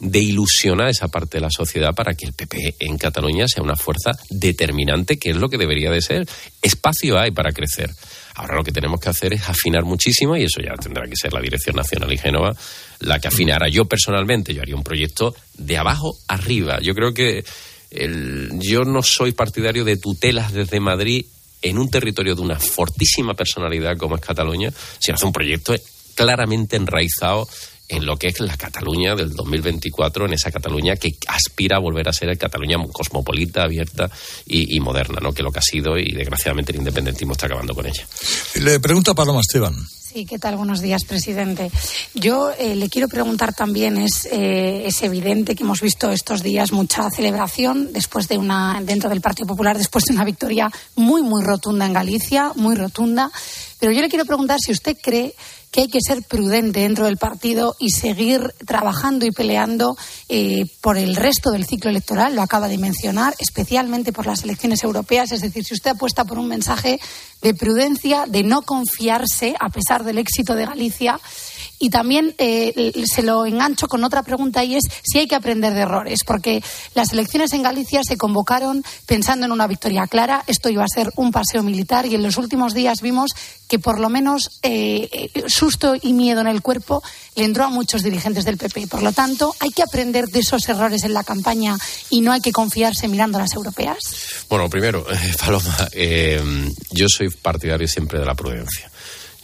[0.00, 3.76] de ilusionar esa parte de la sociedad para que el PP en Cataluña sea una
[3.76, 6.28] fuerza determinante, que es lo que debería de ser.
[6.62, 7.90] Espacio hay para crecer.
[8.38, 11.32] Ahora lo que tenemos que hacer es afinar muchísimo y eso ya tendrá que ser
[11.32, 12.54] la Dirección Nacional y Génova
[13.00, 13.68] la que afinara.
[13.68, 16.78] Yo personalmente, yo haría un proyecto de abajo arriba.
[16.80, 17.44] Yo creo que
[17.90, 21.26] el, yo no soy partidario de tutelas desde Madrid
[21.62, 25.74] en un territorio de una fortísima personalidad como es Cataluña, sino hacer un proyecto
[26.14, 27.48] claramente enraizado
[27.88, 32.08] en lo que es la Cataluña del 2024, en esa Cataluña que aspira a volver
[32.08, 34.10] a ser el Cataluña cosmopolita, abierta
[34.46, 35.32] y, y, moderna, ¿no?
[35.32, 38.06] que lo que ha sido y desgraciadamente el independentismo está acabando con ella.
[38.56, 39.74] Le pregunta Paloma Esteban.
[40.12, 40.56] Sí, ¿qué tal?
[40.56, 41.70] Buenos días, presidente.
[42.14, 46.72] Yo eh, le quiero preguntar también, es, eh, es evidente que hemos visto estos días
[46.72, 51.44] mucha celebración después de una, dentro del Partido Popular, después de una victoria muy, muy
[51.44, 53.30] rotunda en Galicia, muy rotunda.
[53.78, 55.34] Pero yo le quiero preguntar si usted cree
[55.70, 59.96] que hay que ser prudente dentro del partido y seguir trabajando y peleando
[60.28, 64.82] eh, por el resto del ciclo electoral, lo acaba de mencionar, especialmente por las elecciones
[64.82, 65.32] europeas.
[65.32, 67.00] Es decir, si usted apuesta por un mensaje
[67.42, 71.20] de prudencia, de no confiarse, a pesar del éxito de Galicia,
[71.78, 75.74] y también eh, se lo engancho con otra pregunta y es si hay que aprender
[75.74, 76.62] de errores, porque
[76.94, 80.44] las elecciones en Galicia se convocaron pensando en una victoria clara.
[80.46, 83.30] Esto iba a ser un paseo militar y en los últimos días vimos
[83.68, 87.02] que por lo menos eh, susto y miedo en el cuerpo
[87.36, 88.86] le entró a muchos dirigentes del PP.
[88.86, 91.76] Por lo tanto, hay que aprender de esos errores en la campaña
[92.10, 93.98] y no hay que confiarse mirando a las europeas.
[94.48, 96.42] Bueno, primero, eh, Paloma, eh,
[96.90, 98.90] yo soy partidario siempre de la prudencia.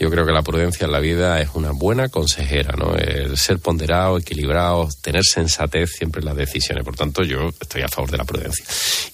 [0.04, 2.94] Yo creo que la prudencia en la vida es una buena consejera, ¿no?
[2.94, 6.84] El ser ponderado, equilibrado, tener sensatez siempre en las decisiones.
[6.84, 8.66] Por tanto, yo estoy a favor de la prudencia.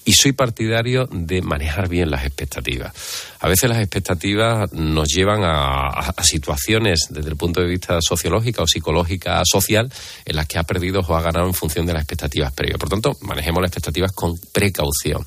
[0.04, 2.92] Y soy partidario de manejar bien las expectativas.
[3.38, 8.66] A veces las expectativas nos llevan a, situaciones desde el punto de vista sociológica o
[8.66, 9.92] psicológica social
[10.24, 12.80] en las que ha perdido o ha ganado en función de las expectativas previas.
[12.80, 15.24] Por tanto, manejemos las expectativas con precaución.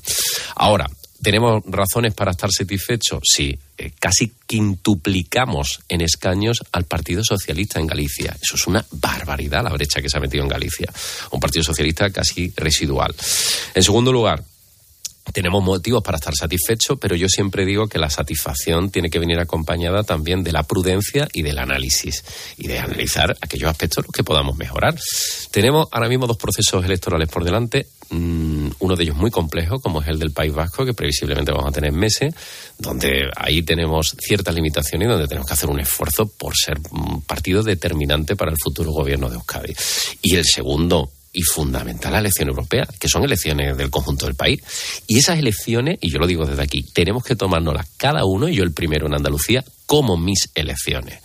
[0.56, 0.90] Ahora,
[1.24, 3.20] ¿Tenemos razones para estar satisfechos?
[3.24, 3.58] Sí.
[3.78, 8.36] Eh, casi quintuplicamos en escaños al Partido Socialista en Galicia.
[8.40, 10.92] Eso es una barbaridad la brecha que se ha metido en Galicia.
[11.30, 13.14] Un Partido Socialista casi residual.
[13.74, 14.44] En segundo lugar,
[15.32, 19.38] tenemos motivos para estar satisfechos, pero yo siempre digo que la satisfacción tiene que venir
[19.38, 22.24] acompañada también de la prudencia y del análisis
[22.58, 24.94] y de analizar aquellos aspectos que podamos mejorar.
[25.50, 30.02] Tenemos ahora mismo dos procesos electorales por delante, mmm, uno de ellos muy complejo, como
[30.02, 32.34] es el del País Vasco, que previsiblemente vamos a tener meses,
[32.78, 37.22] donde ahí tenemos ciertas limitaciones y donde tenemos que hacer un esfuerzo por ser un
[37.22, 39.74] partido determinante para el futuro gobierno de Euskadi.
[40.22, 44.62] Y el segundo y fundamental la elección europea, que son elecciones del conjunto del país.
[45.06, 48.54] Y esas elecciones, y yo lo digo desde aquí, tenemos que tomárnoslas cada uno, y
[48.54, 51.20] yo el primero en Andalucía, como mis elecciones.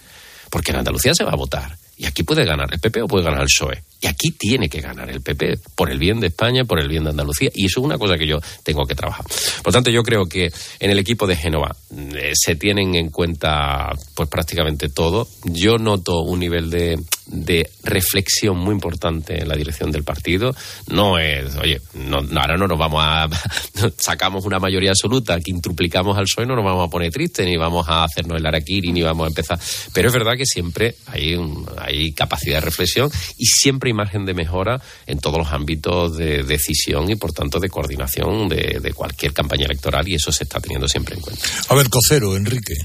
[0.50, 1.78] Porque en Andalucía se va a votar.
[1.96, 3.84] Y aquí puede ganar el PP o puede ganar el PSOE.
[4.02, 7.04] Y aquí tiene que ganar el PP, por el bien de España, por el bien
[7.04, 7.50] de Andalucía.
[7.54, 9.26] Y eso es una cosa que yo tengo que trabajar.
[9.62, 11.76] Por tanto, yo creo que en el equipo de Génova
[12.16, 15.28] eh, se tienen en cuenta pues prácticamente todo.
[15.44, 16.98] Yo noto un nivel de,
[17.30, 20.56] de reflexión muy importante en la dirección del partido.
[20.88, 23.30] No es, oye, no, ahora no nos vamos a.
[23.98, 27.88] sacamos una mayoría absoluta, quintuplicamos al PSOE, no nos vamos a poner tristes, ni vamos
[27.88, 29.60] a hacernos el araquiri, ni vamos a empezar.
[29.94, 34.26] Pero es verdad que siempre hay, un, hay capacidad de reflexión y siempre hay margen
[34.26, 38.94] de mejora en todos los ámbitos de decisión y, por tanto, de coordinación de, de
[38.94, 41.46] cualquier campaña electoral y eso se está teniendo siempre en cuenta.
[41.70, 42.76] A ver, Cocero, Enrique.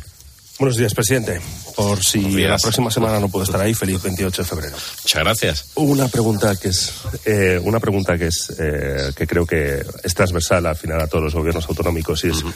[0.59, 1.41] Buenos días, presidente.
[1.75, 4.77] Por si la próxima semana no puedo estar ahí, feliz 28 de febrero.
[5.03, 5.67] Muchas gracias.
[5.75, 6.93] Una pregunta que es,
[7.25, 11.25] eh, una pregunta que es, eh, que creo que es transversal al final a todos
[11.25, 12.53] los gobiernos autonómicos y es uh -huh.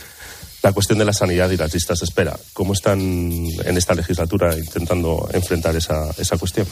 [0.62, 2.38] La cuestión de la sanidad y las listas de espera.
[2.52, 6.66] ¿Cómo están en esta legislatura intentando enfrentar esa, esa cuestión?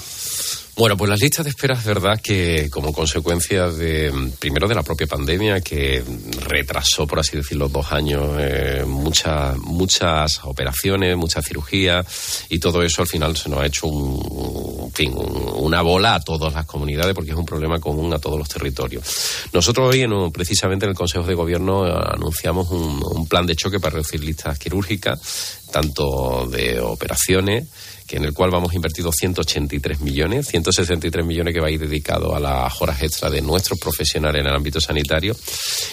[0.77, 4.83] Bueno, pues las listas de espera es verdad que como consecuencia de, primero de la
[4.83, 6.05] propia pandemia, que
[6.43, 13.01] retrasó, por así decirlo, dos años, eh, muchas, muchas operaciones, muchas cirugías, y todo eso
[13.01, 14.66] al final se nos ha hecho un,
[14.97, 18.39] fin, un, una bola a todas las comunidades porque es un problema común a todos
[18.39, 19.05] los territorios.
[19.53, 23.79] Nosotros hoy, en, precisamente en el Consejo de Gobierno, anunciamos un, un plan de choque
[23.79, 27.67] para reducir listas quirúrgicas, tanto de operaciones,
[28.07, 31.81] que en el cual vamos a invertir 283 millones, 163 millones que va a ir
[31.81, 35.37] dedicado a las horas extra de nuestros profesionales en el ámbito sanitario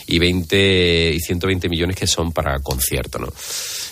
[0.06, 3.34] y 20 y 120 millones que son para conciertos, ¿no?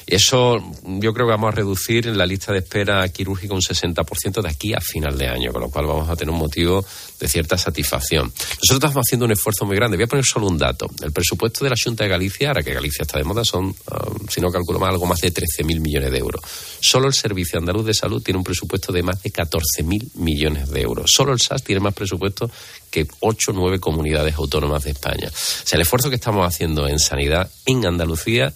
[0.06, 4.50] Eso yo creo que vamos a reducir la lista de espera quirúrgica un 60% de
[4.50, 6.86] aquí a final de año, con lo cual vamos a tener un motivo
[7.21, 8.25] de cierta satisfacción.
[8.25, 9.95] Nosotros estamos haciendo un esfuerzo muy grande.
[9.95, 10.88] Voy a poner solo un dato.
[11.01, 14.27] El presupuesto de la Junta de Galicia, ahora que Galicia está de moda, son, um,
[14.27, 16.41] si no calculo mal, algo más de 13.000 millones de euros.
[16.79, 20.81] Solo el Servicio Andaluz de Salud tiene un presupuesto de más de 14.000 millones de
[20.81, 21.12] euros.
[21.13, 22.49] Solo el SAS tiene más presupuesto
[22.89, 25.29] que ocho o nueve comunidades autónomas de España.
[25.29, 28.53] O sea, el esfuerzo que estamos haciendo en sanidad en Andalucía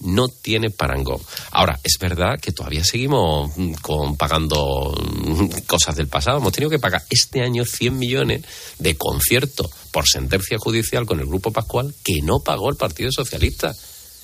[0.00, 1.20] no tiene parangón.
[1.50, 6.38] Ahora, es verdad que todavía seguimos mm, con, pagando mm, cosas del pasado.
[6.38, 8.42] Hemos tenido que pagar este año 100 millones
[8.78, 13.74] de concierto por sentencia judicial con el Grupo Pascual que no pagó el Partido Socialista.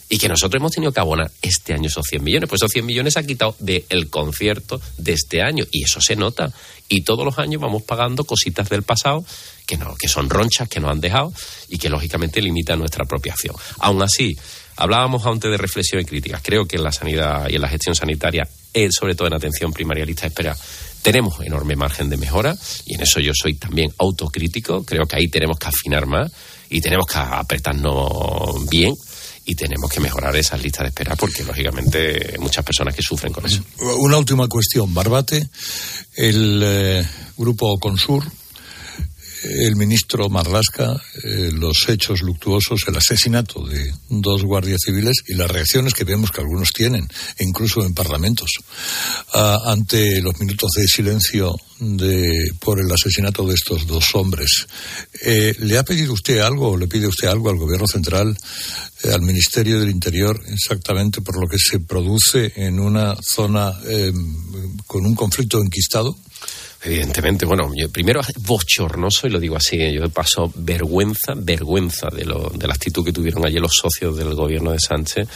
[0.07, 2.49] Y que nosotros hemos tenido que abonar este año esos 100 millones.
[2.49, 5.65] Pues esos 100 millones se ha quitado del concierto de este año.
[5.73, 6.53] Y eso se nota.
[6.91, 9.25] Y todos los años vamos pagando cositas del pasado
[9.67, 11.33] que, no, que son ronchas que nos han dejado
[11.69, 13.57] y que lógicamente limitan nuestra apropiación.
[13.79, 14.37] Aún así,
[14.77, 16.41] Hablábamos antes de reflexión y críticas.
[16.43, 19.73] Creo que en la sanidad y en la gestión sanitaria, eh, sobre todo en atención
[19.73, 20.57] primaria lista de espera,
[21.03, 22.57] tenemos enorme margen de mejora
[22.87, 24.85] y en eso yo soy también autocrítico.
[24.85, 26.33] Creo que ahí tenemos que afinar más
[26.71, 28.95] y tenemos que apretarnos bien
[29.45, 33.45] y tenemos que mejorar esas listas de espera porque lógicamente muchas personas que sufren con
[33.47, 33.63] eso.
[33.99, 35.49] Una última cuestión, Barbate,
[36.17, 37.07] el eh,
[37.37, 38.25] grupo Consur
[39.45, 45.51] el ministro Marlasca eh, los hechos luctuosos, el asesinato de dos guardias civiles y las
[45.51, 48.51] reacciones que vemos que algunos tienen, incluso en parlamentos,
[49.33, 54.67] ante los minutos de silencio de, por el asesinato de estos dos hombres.
[55.23, 58.37] Eh, ¿Le ha pedido usted algo o le pide usted algo al Gobierno Central,
[59.03, 63.73] eh, al Ministerio del Interior, exactamente por lo que se produce en una zona
[64.87, 66.17] con un conflicto enquistado?
[66.85, 72.51] Evidentemente, bueno, yo primero bochornoso, y lo digo así, yo paso vergüenza, vergüenza de, lo,
[72.51, 75.27] de la actitud que tuvieron ayer los socios del gobierno de Sánchez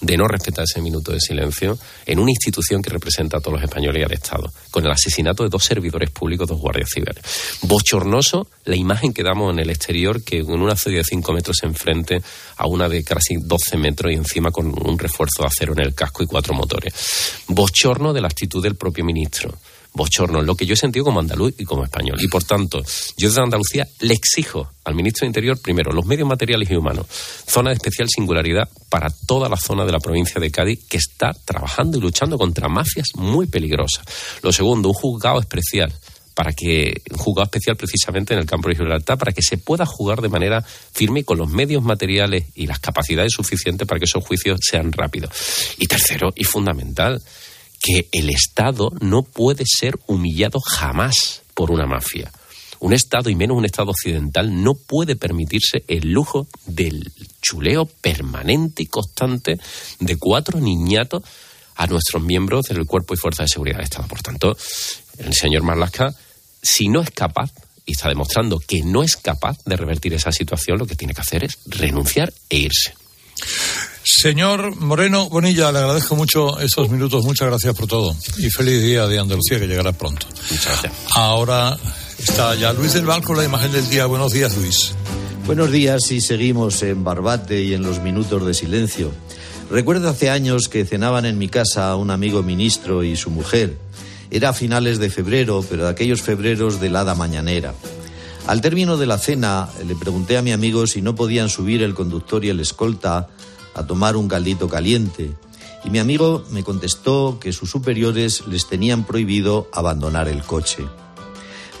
[0.00, 3.62] de no respetar ese minuto de silencio en una institución que representa a todos los
[3.62, 7.16] españoles y al Estado, con el asesinato de dos servidores públicos, dos guardias civiles.
[7.62, 11.58] Bochornoso la imagen que damos en el exterior, que en una serie de cinco metros
[11.62, 12.20] enfrente
[12.56, 15.94] a una de casi 12 metros y encima con un refuerzo de acero en el
[15.94, 16.92] casco y cuatro motores.
[17.46, 19.56] Bochorno de la actitud del propio ministro
[19.96, 22.18] bochorno, lo que yo he sentido como andaluz y como español.
[22.20, 22.82] Y por tanto,
[23.16, 27.06] yo desde Andalucía le exijo al ministro de Interior, primero, los medios materiales y humanos,
[27.08, 31.32] zona de especial singularidad para toda la zona de la provincia de Cádiz que está
[31.44, 34.04] trabajando y luchando contra mafias muy peligrosas.
[34.42, 35.92] Lo segundo, un juzgado especial
[36.36, 39.86] para que un juzgado especial precisamente en el campo de Gibraltar para que se pueda
[39.86, 44.04] jugar de manera firme y con los medios materiales y las capacidades suficientes para que
[44.04, 45.30] esos juicios sean rápidos.
[45.78, 47.22] Y tercero y fundamental,
[47.80, 52.30] que el Estado no puede ser humillado jamás por una mafia.
[52.78, 57.10] Un Estado, y menos un Estado occidental, no puede permitirse el lujo del
[57.40, 59.58] chuleo permanente y constante
[59.98, 61.22] de cuatro niñatos
[61.76, 64.08] a nuestros miembros del Cuerpo y Fuerza de Seguridad del Estado.
[64.08, 64.56] Por tanto,
[65.18, 66.14] el señor Marlaska,
[66.62, 67.52] si no es capaz,
[67.86, 71.20] y está demostrando que no es capaz de revertir esa situación, lo que tiene que
[71.20, 72.94] hacer es renunciar e irse.
[74.02, 77.24] Señor Moreno Bonilla, le agradezco mucho esos minutos.
[77.24, 78.14] Muchas gracias por todo.
[78.38, 80.26] Y feliz día de Andalucía que llegará pronto.
[80.50, 80.92] Muchas gracias.
[81.14, 81.76] Ahora
[82.18, 84.06] está ya Luis del Val con la imagen del día.
[84.06, 84.92] Buenos días, Luis.
[85.46, 89.12] Buenos días y seguimos en Barbate y en los minutos de silencio.
[89.70, 93.76] Recuerdo hace años que cenaban en mi casa un amigo ministro y su mujer.
[94.30, 97.74] Era a finales de febrero, pero de aquellos febreros de hada mañanera.
[98.46, 101.94] Al término de la cena le pregunté a mi amigo si no podían subir el
[101.94, 103.28] conductor y el escolta
[103.74, 105.32] a tomar un caldito caliente,
[105.84, 110.84] y mi amigo me contestó que sus superiores les tenían prohibido abandonar el coche.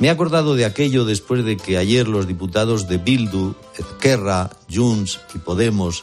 [0.00, 5.20] Me he acordado de aquello después de que ayer los diputados de Bildu, Ezquerra, Junts
[5.34, 6.02] y Podemos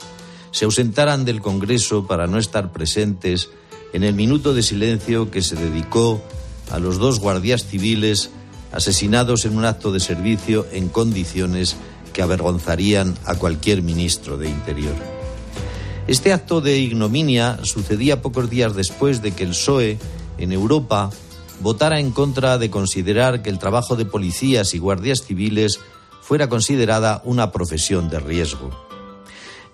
[0.51, 3.49] se ausentaran del Congreso para no estar presentes
[3.91, 6.23] en el minuto de silencio que se dedicó
[6.71, 8.31] a los dos guardias civiles
[8.73, 11.77] asesinados en un acto de servicio en condiciones
[12.11, 14.95] que avergonzarían a cualquier ministro de Interior.
[16.07, 19.97] Este acto de ignominia sucedía pocos días después de que el PSOE
[20.37, 21.09] en Europa
[21.61, 25.79] votara en contra de considerar que el trabajo de policías y guardias civiles
[26.21, 28.71] fuera considerada una profesión de riesgo.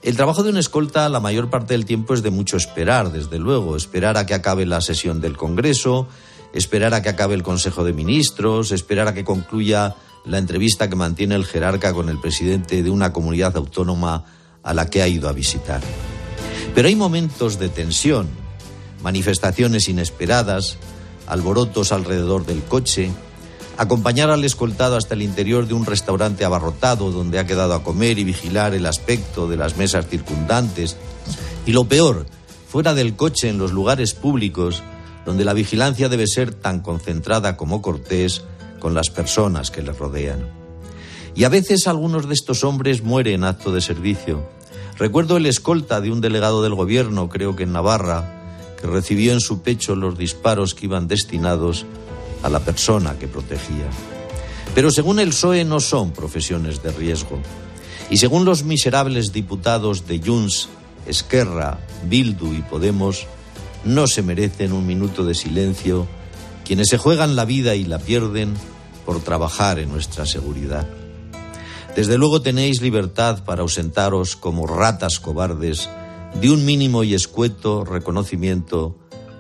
[0.02, 3.38] El trabajo de un escolta la mayor parte del tiempo es de mucho esperar, desde
[3.38, 6.08] luego, esperar a que acabe la sesión del Congreso,
[6.54, 10.96] esperar a que acabe el Consejo de Ministros, esperar a que concluya la entrevista que
[10.96, 14.26] mantiene el jerarca con el presidente de una comunidad autónoma
[14.64, 15.82] a la que ha ido a visitar.
[16.76, 18.28] Pero hay momentos de tensión,
[19.02, 20.78] manifestaciones inesperadas,
[21.28, 23.12] alborotos alrededor del coche,
[23.78, 28.20] acompañar al escoltado hasta el interior de un restaurante abarrotado donde ha quedado a comer
[28.20, 30.98] y vigilar el aspecto de las mesas circundantes.
[31.66, 32.26] Y lo peor,
[32.68, 34.84] fuera del coche en los lugares públicos,
[35.26, 38.44] donde la vigilancia debe ser tan concentrada como cortés
[38.80, 40.48] con las personas que le rodean.
[41.36, 44.44] Y a veces algunos de estos hombres mueren en acto de servicio.
[44.98, 49.40] Recuerdo el escolta de un delegado del gobierno, creo que en Navarra, que recibió en
[49.40, 51.86] su pecho los disparos que iban destinados
[52.44, 53.90] a la persona que protegía.
[54.76, 57.40] Pero según el PSOE no son profesiones de riesgo.
[58.10, 60.70] Y según los miserables diputados de Junts,
[61.06, 63.28] Esquerra, Bildu y Podemos,
[63.84, 66.08] no se merecen un minuto de silencio
[66.65, 68.54] quienes se juegan la vida y la pierden
[69.06, 70.88] por trabajar en nuestra seguridad.
[71.96, 75.90] Desde luego tenéis libertad para ausentaros como ratas cobardes
[76.40, 78.96] de un mínimo y escueto reconocimiento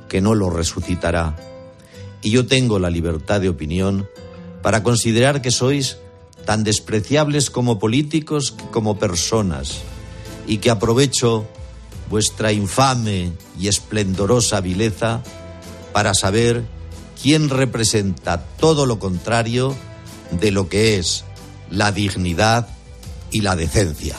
[0.07, 1.35] que no lo resucitará.
[2.21, 4.09] Y yo tengo la libertad de opinión
[4.63, 5.97] para considerar que sois
[6.45, 9.81] tan despreciables como políticos como personas
[10.47, 11.45] y que aprovecho
[12.09, 15.21] vuestra infame y esplendorosa vileza
[15.93, 16.65] para saber
[17.21, 19.75] quién representa todo lo contrario
[20.31, 21.23] de lo que es
[21.69, 22.67] la dignidad
[23.31, 24.15] y la decencia.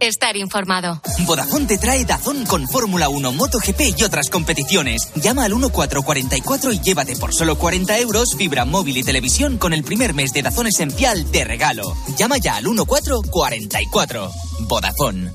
[0.00, 1.00] Estar informado.
[1.26, 5.10] Vodafone te trae Dazón con Fórmula 1, MotoGP y otras competiciones.
[5.16, 9.84] Llama al 1444 y llévate por solo 40 euros fibra móvil y televisión con el
[9.84, 11.94] primer mes de Dazón Esencial de regalo.
[12.16, 14.30] Llama ya al 1444.
[14.68, 15.32] Vodafone.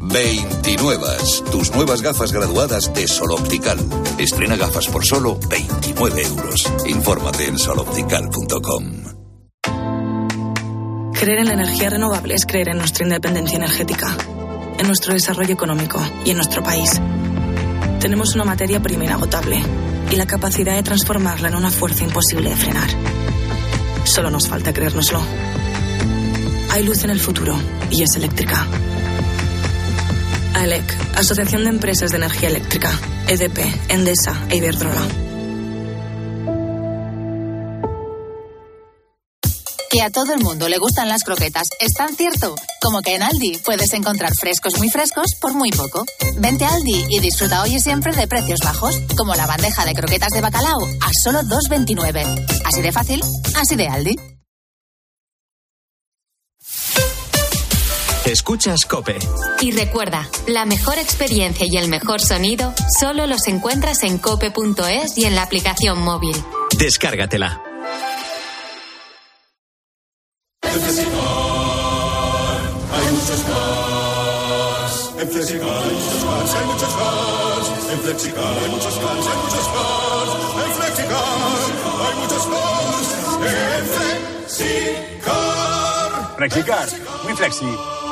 [0.00, 1.06] 29.
[1.50, 3.78] Tus nuevas gafas graduadas de Sol Optical.
[4.18, 6.72] Estrena gafas por solo 29 euros.
[6.86, 9.21] Infórmate en soloptical.com.
[11.22, 14.16] Creer en la energía renovable es creer en nuestra independencia energética,
[14.76, 17.00] en nuestro desarrollo económico y en nuestro país.
[18.00, 19.62] Tenemos una materia prima inagotable
[20.10, 22.88] y la capacidad de transformarla en una fuerza imposible de frenar.
[24.02, 25.22] Solo nos falta creérnoslo.
[26.72, 27.56] Hay luz en el futuro
[27.88, 28.66] y es eléctrica.
[30.54, 32.98] AELEC, Asociación de Empresas de Energía Eléctrica,
[33.28, 33.60] EDP,
[33.90, 35.31] Endesa e Iberdrola.
[39.92, 43.22] Que a todo el mundo le gustan las croquetas es tan cierto como que en
[43.22, 46.06] Aldi puedes encontrar frescos muy frescos por muy poco.
[46.38, 49.92] Vente a Aldi y disfruta hoy y siempre de precios bajos, como la bandeja de
[49.92, 52.62] croquetas de bacalao a solo 2,29.
[52.64, 53.22] Así de fácil,
[53.54, 54.16] así de Aldi.
[58.24, 59.18] Escuchas Cope.
[59.60, 65.26] Y recuerda, la mejor experiencia y el mejor sonido solo los encuentras en cope.es y
[65.26, 66.36] en la aplicación móvil.
[66.78, 67.71] Descárgatela.
[75.22, 77.66] En Flexicar hay muchos cars, hay muchos cars.
[77.92, 80.30] En Flexicar hay muchos cars, hay muchos cars.
[80.66, 81.22] En Flexicar
[82.02, 83.06] hay muchos cars.
[83.46, 83.84] En
[84.48, 86.36] Flexicar.
[86.36, 86.88] Flexicar,
[87.22, 87.70] muy flexi,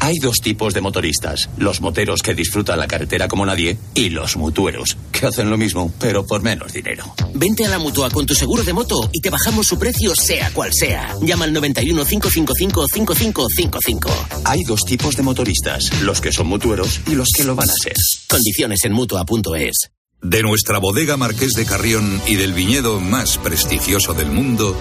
[0.00, 4.36] Hay dos tipos de motoristas, los moteros que disfrutan la carretera como nadie y los
[4.36, 7.14] mutueros, que hacen lo mismo, pero por menos dinero.
[7.34, 10.50] Vente a la mutua con tu seguro de moto y te bajamos su precio sea
[10.52, 11.14] cual sea.
[11.22, 14.10] Llama al 91 555 5555.
[14.44, 17.74] Hay dos tipos de motoristas, los que son mutueros y los que lo van a
[17.74, 17.94] ser.
[18.28, 19.90] Condiciones en mutua.es.
[20.20, 24.76] De nuestra bodega Marqués de Carrión y del viñedo más prestigioso del mundo,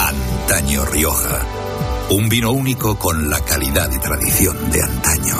[0.00, 1.46] Antaño Rioja.
[2.10, 5.36] Un vino único con la calidad y tradición de antaño.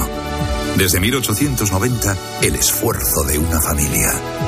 [0.76, 4.47] Desde 1890, el esfuerzo de una familia.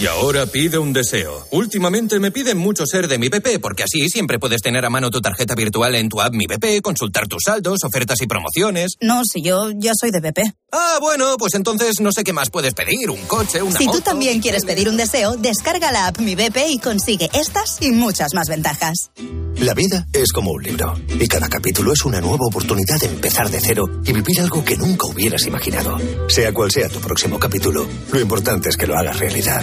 [0.00, 1.46] Y ahora pide un deseo.
[1.50, 5.10] Últimamente me piden mucho ser de mi BP, porque así siempre puedes tener a mano
[5.10, 8.94] tu tarjeta virtual en tu app Mi BP, consultar tus saldos, ofertas y promociones.
[9.02, 10.38] No, si yo ya soy de BP.
[10.72, 13.10] Ah, bueno, pues entonces no sé qué más puedes pedir.
[13.10, 16.70] Un coche, una Si tú también quieres pedir un deseo, descarga la app Mi BP
[16.70, 19.10] y consigue estas y muchas más ventajas.
[19.56, 23.50] La vida es como un libro y cada capítulo es una nueva oportunidad de empezar
[23.50, 25.98] de cero y vivir algo que nunca hubieras imaginado.
[26.28, 29.62] Sea cual sea tu próximo capítulo, lo importante es que lo hagas realidad.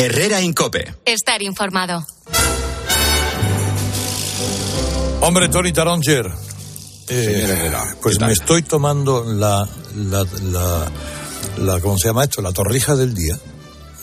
[0.00, 0.94] Herrera Incope.
[1.04, 2.06] Estar informado.
[5.20, 6.30] Hombre, Tony Taronger.
[7.08, 10.90] eh, pues me estoy tomando la, la, la,
[11.58, 12.40] la- ¿cómo se llama esto?
[12.42, 13.36] La torrija del día.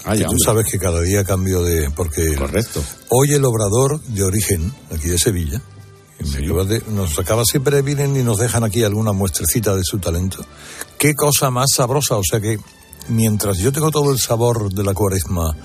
[0.03, 0.43] Ah, ya, tú hombre.
[0.45, 1.89] sabes que cada día cambio de...
[1.91, 2.83] porque Correcto.
[3.09, 5.61] Hoy el obrador de origen, aquí de Sevilla,
[6.19, 9.83] que me acaba de- nos acaba siempre vienen y nos dejan aquí alguna muestrecita de
[9.85, 10.45] su talento.
[10.99, 12.59] Qué cosa más sabrosa, o sea que
[13.09, 15.55] mientras yo tengo todo el sabor de la cuaresma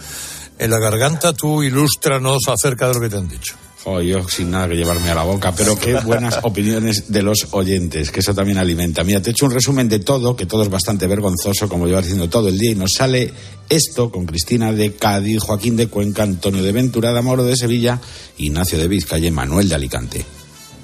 [0.59, 3.55] en la garganta, tú ilústranos acerca de lo que te han dicho.
[3.83, 7.47] Jo, yo sin nada que llevarme a la boca, pero qué buenas opiniones de los
[7.53, 9.03] oyentes, que eso también alimenta.
[9.05, 12.05] Mira, te he hecho un resumen de todo, que todo es bastante vergonzoso, como llevas
[12.05, 13.33] diciendo todo el día, y nos sale
[13.71, 17.99] esto con Cristina de Cádiz, Joaquín de Cuenca, Antonio de Ventura, de Amoro de Sevilla,
[18.37, 20.27] Ignacio de Vizcaya y Manuel de Alicante.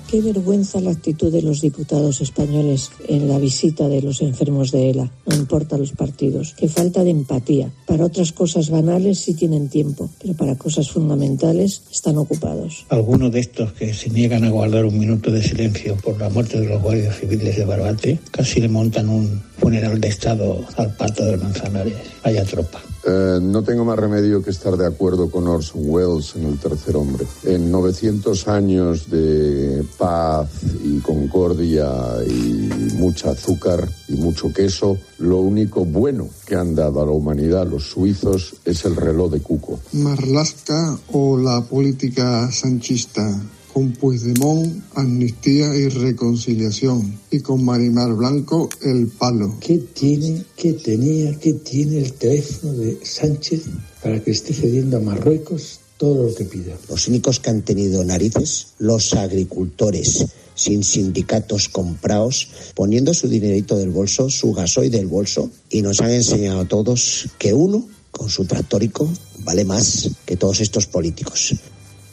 [0.08, 4.90] Qué vergüenza la actitud de los diputados españoles en la visita de los enfermos de
[4.90, 5.10] ELA.
[5.26, 6.54] No importa los partidos.
[6.56, 7.72] Qué falta de empatía.
[7.86, 12.86] Para otras cosas banales sí tienen tiempo, pero para cosas fundamentales están ocupados.
[12.88, 16.60] Algunos de estos que se niegan a guardar un minuto de silencio por la muerte
[16.60, 21.24] de los guardias civiles de Barbate casi le montan un funeral de Estado al pato
[21.24, 21.94] del Manzanares.
[22.22, 22.80] Vaya tropa.
[23.04, 26.94] Eh, no tengo más remedio que estar de acuerdo con Orson Welles en El tercer
[26.94, 27.26] hombre.
[27.42, 30.48] En 900 años de paz
[30.84, 31.88] y concordia
[32.28, 37.66] y mucho azúcar y mucho queso, lo único bueno que han dado a la humanidad
[37.66, 39.80] los suizos es el reloj de Cuco.
[39.94, 43.42] Marlaska o la política sanchista.
[43.76, 47.20] Con Puigdemont, amnistía y reconciliación.
[47.30, 49.58] Y con Marimar Blanco, el palo.
[49.60, 53.64] ¿Qué tiene, qué tenía, qué tiene el teléfono de Sánchez
[54.02, 56.74] para que esté cediendo a Marruecos todo lo que pida?
[56.88, 60.24] Los únicos que han tenido narices, los agricultores,
[60.54, 66.12] sin sindicatos comprados, poniendo su dinerito del bolso, su gasoil del bolso, y nos han
[66.12, 69.06] enseñado a todos que uno, con su tractórico,
[69.44, 71.54] vale más que todos estos políticos.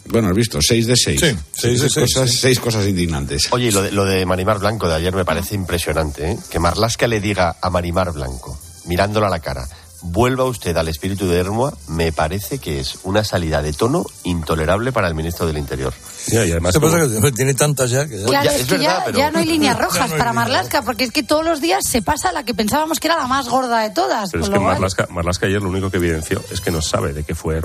[0.05, 1.19] Bueno, has visto, seis de seis.
[1.19, 2.37] Sí, seis de seis, Cosas, sí.
[2.37, 3.47] seis cosas indignantes.
[3.51, 6.37] Oye, y lo de, lo de Marimar Blanco de ayer me parece impresionante, ¿eh?
[6.49, 9.65] Que Marlasca le diga a Marimar Blanco, mirándola a la cara,
[10.01, 14.91] vuelva usted al espíritu de Hermoa, me parece que es una salida de tono intolerable
[14.91, 15.93] para el ministro del Interior.
[16.27, 16.97] y además ¿Qué pasa?
[17.21, 19.31] Que tiene tantas ya que ya- Claro, ya, es, es que verdad, ya, pero- ya
[19.31, 21.61] no hay líneas rojas Ya no hay para líneas Marlaska, porque es que todos los
[21.61, 24.29] días se pasa la que pensábamos que era la más gorda de todas.
[24.31, 27.23] Pero es que Marlaska, Marlaska ayer lo único que evidenció es que no sabe de
[27.23, 27.57] qué fue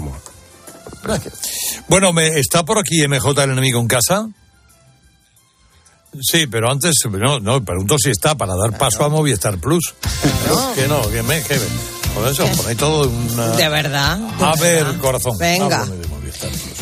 [1.02, 1.18] Hermo.
[1.88, 4.28] Bueno, me, ¿está por aquí MJ el enemigo en casa?
[6.20, 9.94] Sí, pero antes, no, no, pregunto si está para dar paso a Movistar Plus.
[10.74, 11.58] Que no, que me, que.
[12.14, 13.48] Por eso, ponéis todo una...
[13.48, 14.16] De verdad.
[14.16, 15.00] de A ver, verdad.
[15.00, 15.38] corazón.
[15.38, 15.86] Venga.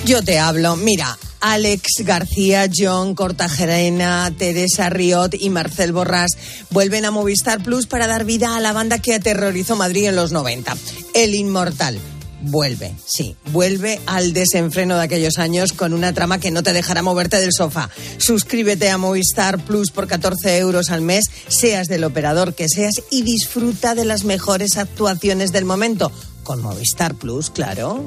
[0.05, 0.77] Yo te hablo.
[0.77, 6.31] Mira, Alex García, John Cortajarena, Teresa Riot y Marcel Borrás
[6.71, 10.33] vuelven a Movistar Plus para dar vida a la banda que aterrorizó Madrid en los
[10.33, 10.75] 90.
[11.13, 11.99] El Inmortal.
[12.43, 17.03] Vuelve, sí, vuelve al desenfreno de aquellos años con una trama que no te dejará
[17.03, 17.89] moverte del sofá.
[18.19, 23.23] Suscríbete a Movistar Plus por 14 euros al mes, seas del operador que seas, y
[23.23, 26.13] disfruta de las mejores actuaciones del momento
[26.43, 28.05] Con Movistar Plus, claro.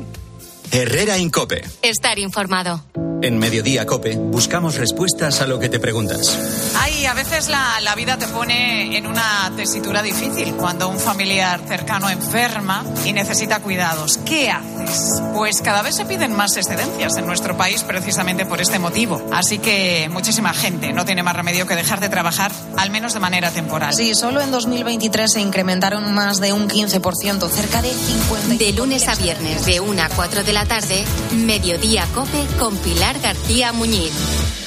[0.72, 1.63] Herrera Incope.
[1.82, 2.84] Estar informado.
[3.22, 6.39] En Mediodía Cope buscamos respuestas a lo que te preguntas.
[6.80, 11.59] Ay, a veces la, la vida te pone en una tesitura difícil cuando un familiar
[11.67, 14.20] cercano enferma y necesita cuidados.
[14.20, 15.22] ¿Qué haces?
[15.34, 19.22] Pues cada vez se piden más excedencias en nuestro país precisamente por este motivo.
[19.34, 23.20] Así que muchísima gente no tiene más remedio que dejar de trabajar, al menos de
[23.20, 23.93] manera temporal.
[23.93, 28.55] Sí, solo en 2023 se incrementaron más de un 15%, cerca de 50.
[28.55, 33.20] De lunes a viernes, de 1 a 4 de la tarde, Mediodía Cope con Pilar
[33.20, 34.59] García Muñiz.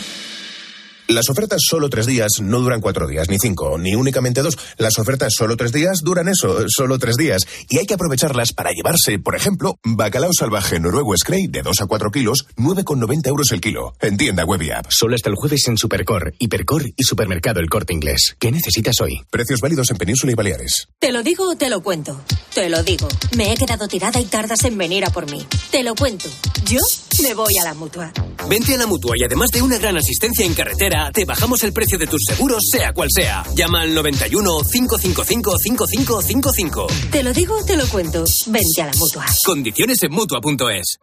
[1.12, 4.56] Las ofertas solo tres días no duran cuatro días, ni cinco, ni únicamente dos.
[4.78, 7.46] Las ofertas solo tres días duran eso, solo tres días.
[7.68, 11.86] Y hay que aprovecharlas para llevarse, por ejemplo, bacalao salvaje noruego Scray de 2 a
[11.86, 13.92] 4 kilos, 9,90 euros el kilo.
[14.00, 14.86] En tienda web y app.
[14.88, 18.34] Solo hasta el jueves en Supercor, Hipercor y Supermercado El Corte Inglés.
[18.38, 19.20] ¿Qué necesitas hoy?
[19.30, 20.88] Precios válidos en Península y Baleares.
[20.98, 22.18] ¿Te lo digo o te lo cuento?
[22.54, 23.08] Te lo digo.
[23.36, 25.46] Me he quedado tirada y tardas en venir a por mí.
[25.70, 26.30] Te lo cuento.
[26.64, 26.80] Yo
[27.22, 28.12] me voy a la mutua.
[28.48, 31.72] Vente a la mutua y además de una gran asistencia en carretera, te bajamos el
[31.72, 33.42] precio de tus seguros, sea cual sea.
[33.57, 36.86] Llama al 91 555 5555.
[37.11, 38.24] Te lo digo o te lo cuento.
[38.46, 39.24] Vente a la mutua.
[39.44, 40.98] Condiciones en mutua.es.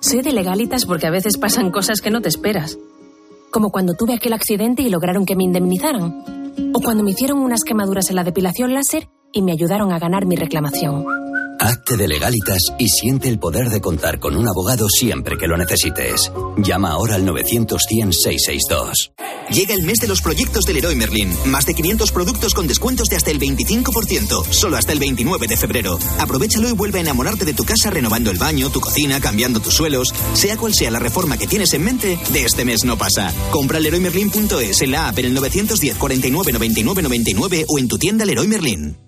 [0.00, 2.78] Soy de legalitas porque a veces pasan cosas que no te esperas.
[3.50, 6.72] Como cuando tuve aquel accidente y lograron que me indemnizaran.
[6.74, 10.26] O cuando me hicieron unas quemaduras en la depilación láser y me ayudaron a ganar
[10.26, 11.17] mi reclamación.
[11.60, 15.56] Hazte de legalitas y siente el poder de contar con un abogado siempre que lo
[15.56, 16.30] necesites.
[16.58, 19.10] Llama ahora al 900-100-662.
[19.50, 21.34] Llega el mes de los proyectos del Leroy Merlin.
[21.46, 24.44] Más de 500 productos con descuentos de hasta el 25%.
[24.52, 25.98] Solo hasta el 29 de febrero.
[26.20, 29.74] Aprovechalo y vuelve a enamorarte de tu casa renovando el baño, tu cocina, cambiando tus
[29.74, 30.14] suelos.
[30.34, 33.32] Sea cual sea la reforma que tienes en mente, de este mes no pasa.
[33.50, 38.24] Compra leroymerlin.es en la app en el 910 49 99 99 o en tu tienda
[38.24, 39.07] Leroy Merlin.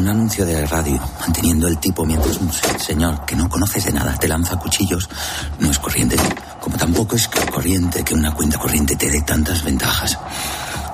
[0.00, 4.14] un anuncio de radio, manteniendo el tipo mientras un señor que no conoces de nada
[4.16, 5.08] te lanza cuchillos,
[5.58, 6.16] no es corriente.
[6.60, 10.18] Como tampoco es corriente que una cuenta corriente te dé tantas ventajas.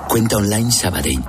[0.07, 1.23] Cuenta online Sabadell,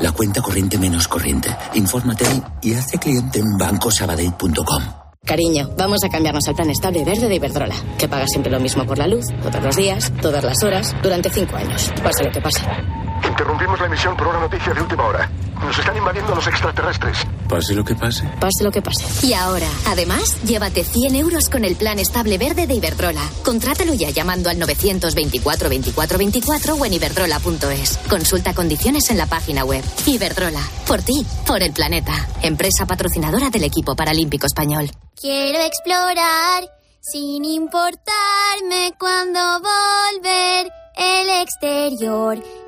[0.00, 1.54] la cuenta corriente menos corriente.
[1.74, 2.24] Infórmate
[2.62, 4.82] y hazte cliente en bancosabadell.com.
[5.24, 8.86] Cariño, vamos a cambiarnos al plan estable verde de Iberdrola, que paga siempre lo mismo
[8.86, 12.40] por la luz, todos los días, todas las horas, durante cinco años, pase lo que
[12.40, 12.62] pase.
[13.26, 15.30] Interrumpimos la emisión por una noticia de última hora.
[15.60, 17.26] Nos están invadiendo los extraterrestres.
[17.48, 18.24] Pase lo que pase.
[18.40, 19.26] Pase lo que pase.
[19.26, 23.22] Y ahora, además, llévate 100 euros con el plan estable verde de Iberdrola.
[23.44, 27.98] Contrátalo ya llamando al 924 24 24 o en iberdrola.es.
[28.08, 29.82] Consulta condiciones en la página web.
[30.06, 32.28] Iberdrola, por ti, por el planeta.
[32.42, 34.90] Empresa patrocinadora del equipo paralímpico español.
[35.20, 36.68] Quiero explorar
[37.00, 42.67] sin importarme cuando volver el exterior.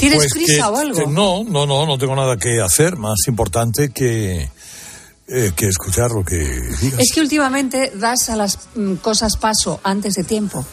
[0.00, 0.98] ¿Tienes Pues prisa que- o algo?
[0.98, 4.48] que no, no, no, no tengo nada que hacer más importante que,
[5.28, 6.98] eh, que escuchar lo que digas.
[7.00, 10.64] Es que últimamente das a las mm, cosas paso antes de tiempo.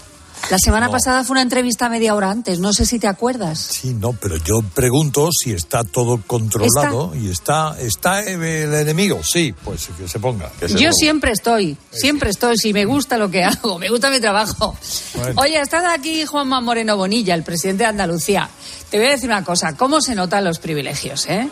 [0.50, 0.94] La semana No.
[0.94, 3.60] pasada fue una entrevista media hora antes, no sé si te acuerdas.
[3.60, 9.22] Sí, no, pero yo pregunto si está todo controlado y está, está eh, el enemigo.
[9.24, 10.50] Sí, pues que se ponga.
[10.78, 14.74] Yo siempre estoy, siempre estoy, si me gusta lo que hago, me gusta mi trabajo.
[15.16, 15.42] Bueno.
[15.42, 18.50] Oye, está aquí Juanma Moreno Bonilla, el presidente de Andalucía.
[18.90, 21.50] Te voy a decir una cosa, ¿cómo se notan los privilegios, eh?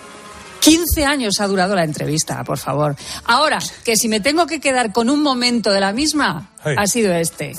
[0.62, 2.96] 15 años ha durado la entrevista, por favor.
[3.26, 6.76] Ahora, que si me tengo que quedar con un momento de la misma, Hey.
[6.78, 7.54] ha sido este.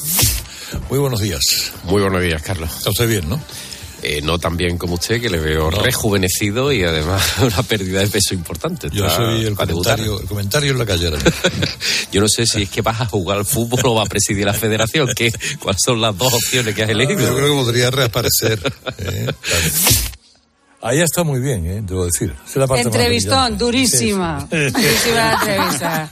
[0.88, 1.72] Muy buenos días.
[1.84, 2.70] Muy buenos días, Carlos.
[2.76, 3.40] Está usted bien, ¿no?
[4.02, 8.08] Eh, no tan bien como usted, que le veo rejuvenecido y además una pérdida de
[8.08, 8.88] peso importante.
[8.92, 11.06] Yo soy el comentario, el comentario en la calle.
[11.06, 11.18] ahora.
[12.12, 14.44] Yo no sé si es que vas a jugar al fútbol o vas a presidir
[14.44, 15.08] la federación.
[15.16, 17.20] ¿Qué, ¿Cuáles son las dos opciones que has elegido?
[17.20, 18.60] Yo creo que podría reaparecer.
[18.98, 19.26] eh.
[20.82, 21.80] Ahí está muy bien, ¿eh?
[21.82, 22.32] debo decir.
[22.46, 24.46] Es la parte Entrevistón, durísima.
[24.48, 26.10] Durísima la entrevista.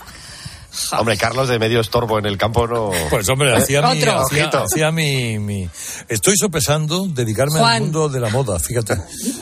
[0.99, 2.91] Hombre, Carlos de medio estorbo en el campo no.
[3.11, 4.21] Pues hombre, hacía mi, Otro.
[4.21, 4.65] hacía, Ojito.
[4.65, 5.69] hacía mi, mi-
[6.09, 7.73] Estoy sopesando dedicarme Juan.
[7.75, 8.97] al mundo de la moda, fíjate.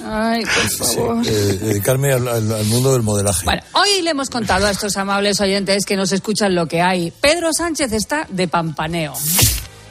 [0.04, 1.26] Ay, por Sí, favor.
[1.26, 3.44] eh, dedicarme al, al- al mundo del modelaje.
[3.44, 7.10] Bueno, hoy le hemos contado a estos amables oyentes que nos escuchan lo que hay.
[7.20, 9.14] Pedro Sánchez está de pampaneo.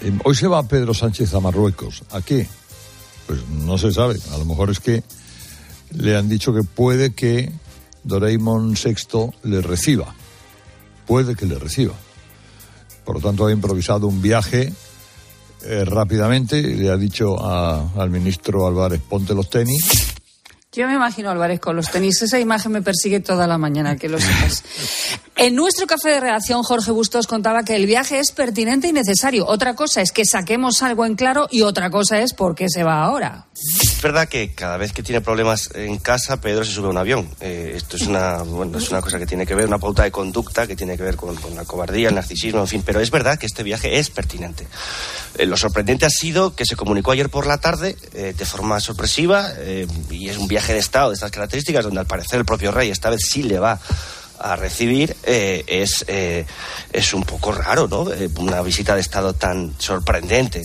[0.01, 2.03] Eh, Hoy se va Pedro Sánchez a Marruecos.
[2.11, 2.47] ¿A qué?
[3.27, 4.19] Pues no se sabe.
[4.33, 5.03] A lo mejor es que
[5.91, 7.51] le han dicho que puede que
[8.03, 10.15] Doraemon VI le reciba.
[11.05, 11.93] Puede que le reciba.
[13.05, 14.71] Por lo tanto, ha improvisado un viaje
[15.63, 16.61] eh, rápidamente.
[16.61, 20.07] Le ha dicho a- al ministro Álvarez, ponte los tenis.
[20.73, 22.21] Yo me imagino Álvarez con los tenis.
[22.21, 24.63] Esa imagen me persigue toda la mañana, que lo sepas.
[25.35, 29.45] En nuestro café de redacción, Jorge Bustos contaba que el viaje es pertinente y necesario.
[29.47, 32.83] Otra cosa es que saquemos algo en claro y otra cosa es por qué se
[32.83, 33.47] va ahora.
[33.63, 36.97] Es verdad que cada vez que tiene problemas en casa, Pedro se sube a un
[36.97, 37.29] avión.
[37.39, 40.11] Eh, esto es una, bueno, es una cosa que tiene que ver, una pauta de
[40.11, 42.81] conducta que tiene que ver con, con la cobardía, el narcisismo, en fin.
[42.83, 44.65] Pero es verdad que este viaje es pertinente.
[45.37, 48.79] Eh, lo sorprendente ha sido que se comunicó ayer por la tarde eh, de forma
[48.79, 52.45] sorpresiva eh, y es un viaje de Estado de estas características donde al parecer el
[52.45, 53.79] propio rey esta vez sí le va
[54.41, 56.45] a recibir eh, es, eh,
[56.91, 58.11] es un poco raro, ¿no?
[58.11, 60.61] Eh, una visita de Estado tan sorprendente.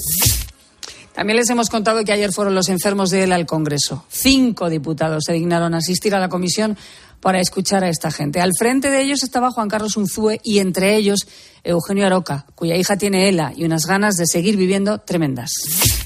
[1.16, 4.04] También les hemos contado que ayer fueron los enfermos de él al Congreso.
[4.10, 6.76] Cinco diputados se dignaron a asistir a la comisión
[7.22, 8.42] para escuchar a esta gente.
[8.42, 11.20] Al frente de ellos estaba Juan Carlos Unzúe y entre ellos
[11.64, 15.52] Eugenio Aroca, cuya hija tiene ELA y unas ganas de seguir viviendo tremendas.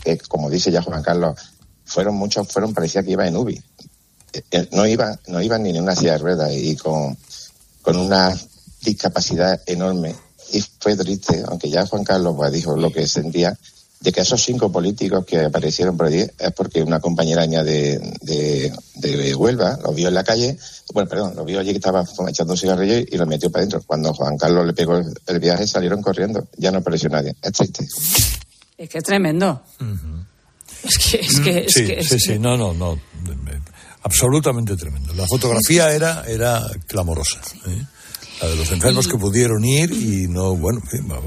[0.05, 1.35] que, como dice ya Juan Carlos,
[1.85, 3.61] fueron muchos, fueron, parecía que iba en UBI.
[4.33, 7.19] Eh, eh, No iba, no iba ni en una silla de ruedas y con,
[7.83, 8.33] con una
[8.83, 10.15] discapacidad enorme.
[10.53, 13.59] Y fue triste, aunque ya Juan Carlos pues, dijo lo que sentía,
[14.01, 17.99] de que esos cinco políticos que aparecieron por allí es porque una compañera mía de,
[18.23, 20.57] de, de Huelva lo vio en la calle,
[20.95, 23.83] bueno, perdón, lo vio allí que estaba echando un cigarrillo y lo metió para adentro.
[23.87, 24.97] Cuando Juan Carlos le pegó
[25.27, 27.35] el, viaje salieron corriendo, ya no apareció nadie.
[27.43, 27.87] Es triste.
[28.79, 29.63] Es que es tremendo.
[30.83, 32.99] Es que, es que, es sí, que, es sí, que- sí, no, no, no.
[34.03, 35.13] Absolutamente tremendo.
[35.13, 37.39] La fotografía era, era clamorosa.
[37.67, 37.85] ¿eh?
[38.43, 40.81] La de los enfermos que pudieron ir y no, bueno,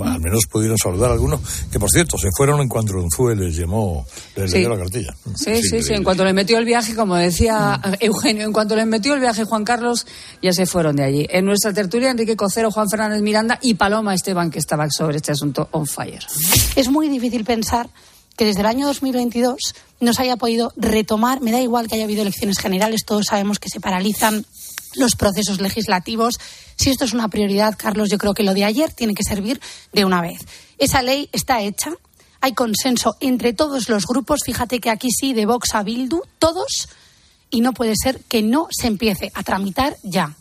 [0.04, 1.42] al menos pudieron saludar a algunos,
[1.72, 4.06] que por cierto, se fueron en cuanto Unzúe les llamó,
[4.36, 4.58] les Sí.
[4.58, 5.16] leyó la cartilla.
[5.36, 5.94] Sí, sí, sí.
[5.94, 9.44] En cuanto le metió el viaje, como decía Eugenio, en cuanto le metió el viaje
[9.44, 10.08] Juan Carlos,
[10.42, 11.28] ya se fueron de allí.
[11.30, 15.32] En nuestra tertulia, Enrique Cocero, Juan Fernández Miranda y Paloma Esteban, que estaba sobre este
[15.34, 16.26] asunto on fire.
[16.76, 17.90] Es muy difícil pensar
[18.36, 22.06] que desde el año 2022 no se haya podido retomar, me da igual que haya
[22.06, 24.46] habido elecciones generales, todos sabemos que se paralizan
[24.96, 26.36] los procesos legislativos.
[26.76, 29.60] Si esto es una prioridad, Carlos, yo creo que lo de ayer tiene que servir
[29.92, 30.42] de una vez.
[30.78, 31.92] Esa ley está hecha,
[32.42, 36.90] hay consenso entre todos los grupos, fíjate que aquí sí, de Vox a Bildu, todos,
[37.50, 40.36] y no puede ser que no se empiece a tramitar ya.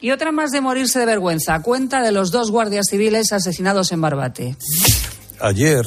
[0.00, 1.60] Y otra más de morirse de vergüenza.
[1.62, 4.56] Cuenta de los dos guardias civiles asesinados en Barbate.
[5.40, 5.84] Ayer,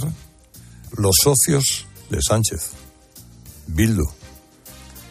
[0.97, 2.71] los socios de Sánchez,
[3.67, 4.05] Bildu,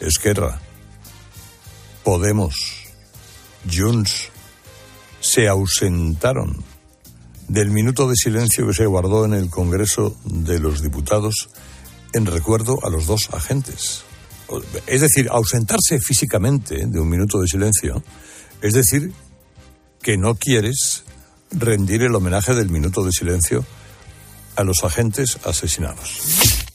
[0.01, 0.61] Esquerra,
[2.09, 2.54] Podemos,
[3.70, 4.30] Junts,
[5.20, 6.64] se ausentaron
[7.48, 11.50] del minuto de silencio que se guardó en el Congreso de los Diputados
[12.14, 14.04] en recuerdo a los dos agentes.
[14.86, 18.02] Es decir, ausentarse físicamente de un minuto de silencio,
[18.62, 19.12] es decir,
[20.00, 21.04] que no quieres
[21.50, 23.66] rendir el homenaje del minuto de silencio
[24.56, 26.68] a los agentes asesinados.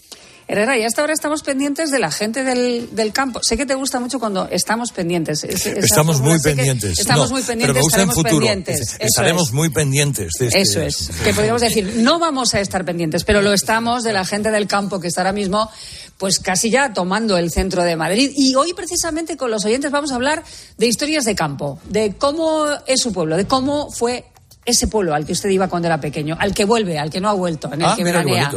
[0.53, 3.39] Herrera, y hasta ahora estamos pendientes de la gente del, del campo.
[3.43, 5.43] Sé que te gusta mucho cuando estamos pendientes.
[5.43, 6.99] Es- Estamos muy pendientes.
[6.99, 8.37] Estamos No, muy pendientes, pero me gusta en estaremos futuro.
[8.47, 8.81] pendientes.
[8.81, 9.53] Eso Estaremos es.
[9.53, 13.41] muy pendientes de este Eso es, que podríamos decir, no vamos a estar pendientes, pero
[13.41, 15.69] lo estamos de la gente del campo que está ahora mismo,
[16.17, 18.31] pues casi ya tomando el centro de Madrid.
[18.35, 20.43] Y hoy precisamente con los oyentes vamos a hablar
[20.77, 24.25] de historias de campo, de cómo es su pueblo, de cómo fue
[24.65, 27.27] ese pueblo al que usted iba cuando era pequeño, al que vuelve, al que no
[27.29, 28.49] ha vuelto, en el Ah, que veranea.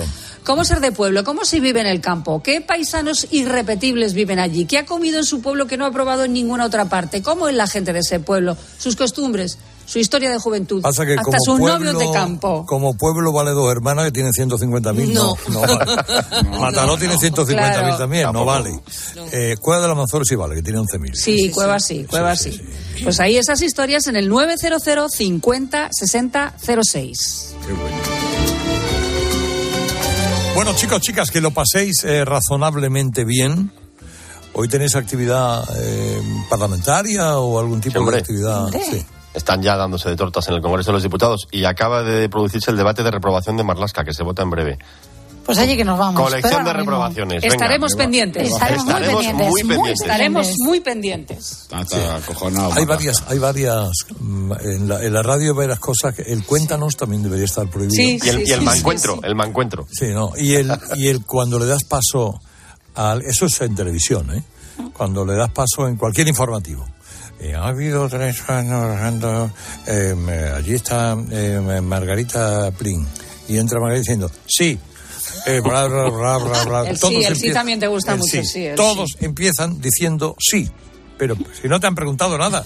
[0.46, 1.24] ¿Cómo ser de pueblo?
[1.24, 2.40] ¿Cómo se vive en el campo?
[2.40, 4.64] ¿Qué paisanos irrepetibles viven allí?
[4.64, 7.20] ¿Qué ha comido en su pueblo que no ha probado en ninguna otra parte?
[7.20, 8.56] ¿Cómo es la gente de ese pueblo?
[8.78, 12.64] Sus costumbres, su historia de juventud, Pasa que hasta como sus pueblo, novios de campo.
[12.64, 15.12] Como pueblo vale dos hermanas que tienen 150.000.
[15.12, 16.48] No, no, vale.
[16.60, 17.96] Mataró tiene 150.000 Claro.
[17.98, 18.70] también, no vale.
[19.32, 21.14] Eh, Cueva de la Manzor sí vale, que tiene 11.000.
[21.14, 22.62] Sí, Cueva sí, Cueva sí.
[23.02, 27.54] Pues ahí esas historias en el 900 50 60 06.
[27.66, 28.35] Bueno,
[30.76, 33.70] chicos, chicas, que lo paséis eh, razonablemente bien.
[34.52, 38.68] Hoy tenéis actividad eh, parlamentaria o algún tipo de actividad.
[38.70, 39.04] Sí.
[39.34, 42.70] Están ya dándose de tortas en el Congreso de los Diputados y acaba de producirse
[42.70, 44.78] el debate de reprobación de Marlasca, que se vota en breve.
[45.46, 46.20] Pues allí que nos vamos.
[46.20, 47.40] Colección de reprobaciones.
[47.40, 48.48] Venga, Estaremos pendientes.
[48.48, 49.48] Estaremos muy Estaremos pendientes.
[49.48, 50.00] muy pendientes.
[50.00, 51.68] Estaremos muy pendientes.
[51.70, 52.72] Está acojonado.
[52.74, 53.88] Hay varias, hay varias.
[54.18, 56.14] mm, En la, en la radio hay varias cosas.
[56.14, 57.94] Que el cuéntanos también debería estar prohibido.
[57.94, 59.26] Sí, Y el, y el sí, mancuentro, sí, sí.
[59.28, 59.86] el mancuentro.
[59.90, 60.32] Sí, no.
[60.36, 62.40] Y el, y el cuando le das paso
[62.96, 63.22] al.
[63.22, 64.42] Eso es en televisión, ¿eh?
[64.92, 66.84] Cuando le das paso en cualquier informativo.
[67.38, 68.96] Eh, ha habido tres años.
[69.86, 73.06] eh, allí está eh, Margarita Plin.
[73.48, 74.78] Y entra Margarita diciendo, sí.
[75.46, 76.90] Eh, bla, bla, bla, bla, bla.
[76.90, 78.44] El sí, el sí también te gusta mucho, sí.
[78.44, 80.70] sí, Todos empiezan diciendo sí.
[81.18, 82.64] Pero si no te han preguntado nada,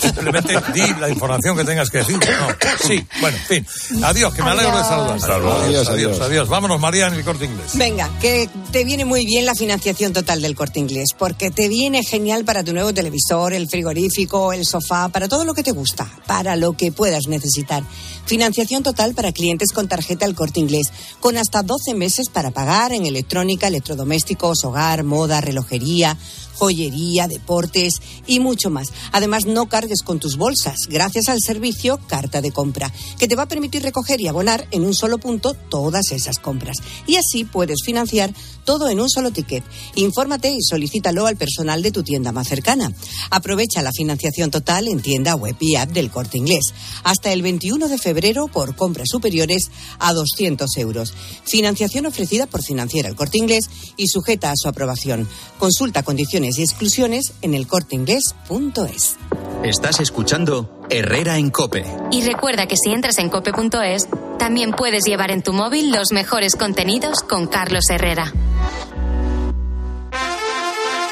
[0.00, 2.16] simplemente di la información que tengas que decir.
[2.18, 4.02] No, sí, bueno, en fin.
[4.04, 5.18] Adiós, que me alegro de saludar.
[5.18, 6.20] Adiós, Adiós, adiós, adiós.
[6.20, 6.48] adiós.
[6.48, 7.70] Vámonos, María, en el corte inglés.
[7.74, 12.02] Venga, que te viene muy bien la financiación total del corte inglés, porque te viene
[12.02, 16.06] genial para tu nuevo televisor, el frigorífico, el sofá, para todo lo que te gusta,
[16.26, 17.82] para lo que puedas necesitar.
[18.26, 22.92] Financiación total para clientes con tarjeta el corte inglés, con hasta 12 meses para pagar
[22.92, 26.16] en electrónica, electrodomésticos, hogar, moda, relojería,
[26.58, 28.88] joyería, deportes y mucho más.
[29.12, 33.44] Además, no cargues con tus bolsas gracias al servicio Carta de Compra, que te va
[33.44, 36.78] a permitir recoger y abonar en un solo punto todas esas compras.
[37.06, 38.32] Y así puedes financiar
[38.64, 39.64] todo en un solo ticket.
[39.94, 42.92] Infórmate y solicítalo al personal de tu tienda más cercana.
[43.30, 46.74] Aprovecha la financiación total en tienda web y app del Corte Inglés.
[47.04, 51.14] Hasta el 21 de febrero por compras superiores a 200 euros.
[51.44, 55.28] Financiación ofrecida por Financiera El Corte Inglés y sujeta a su aprobación.
[55.58, 59.16] Consulta condiciones y exclusiones en elcorteinglés.es.
[59.64, 61.84] Estás escuchando Herrera en Cope.
[62.12, 66.54] Y recuerda que si entras en cope.es, también puedes llevar en tu móvil los mejores
[66.54, 68.32] contenidos con Carlos Herrera.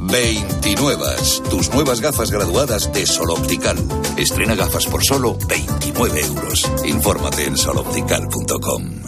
[0.00, 1.04] 29.
[1.50, 3.76] Tus nuevas gafas graduadas de Sol Optical.
[4.16, 6.70] Estrena gafas por solo 29 euros.
[6.84, 9.02] Infórmate en soloptical.com.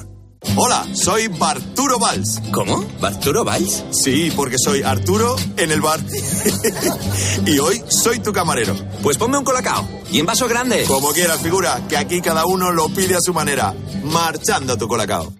[0.56, 2.40] Hola, soy Barturo Valls.
[2.52, 2.84] ¿Cómo?
[3.00, 3.84] ¿Barturo Valls?
[3.90, 6.00] Sí, porque soy Arturo en el bar.
[7.46, 8.74] y hoy soy tu camarero.
[9.02, 9.86] Pues ponme un colacao.
[10.10, 10.84] Y en vaso grande.
[10.84, 13.74] Como quieras, figura, que aquí cada uno lo pide a su manera.
[14.02, 15.39] Marchando tu colacao.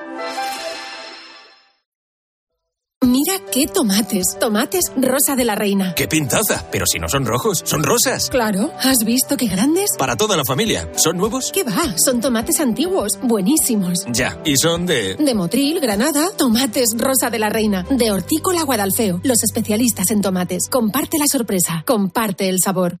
[3.03, 4.37] Mira qué tomates.
[4.39, 5.95] Tomates rosa de la reina.
[5.95, 6.63] ¡Qué pintaza!
[6.71, 8.29] Pero si no son rojos, son rosas.
[8.29, 9.89] Claro, ¿has visto qué grandes?
[9.97, 10.87] Para toda la familia.
[10.97, 11.51] ¿Son nuevos?
[11.51, 11.97] ¿Qué va?
[11.97, 14.05] Son tomates antiguos, buenísimos.
[14.13, 14.39] Ya.
[14.45, 15.15] ¿Y son de...?
[15.15, 17.87] De Motril, Granada, tomates rosa de la reina.
[17.89, 20.69] De Hortícola Guadalfeo, los especialistas en tomates.
[20.69, 22.99] Comparte la sorpresa, comparte el sabor.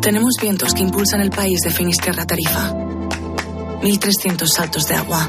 [0.00, 2.72] Tenemos vientos que impulsan el país de Finisterra Tarifa.
[2.72, 5.28] 1.300 saltos de agua.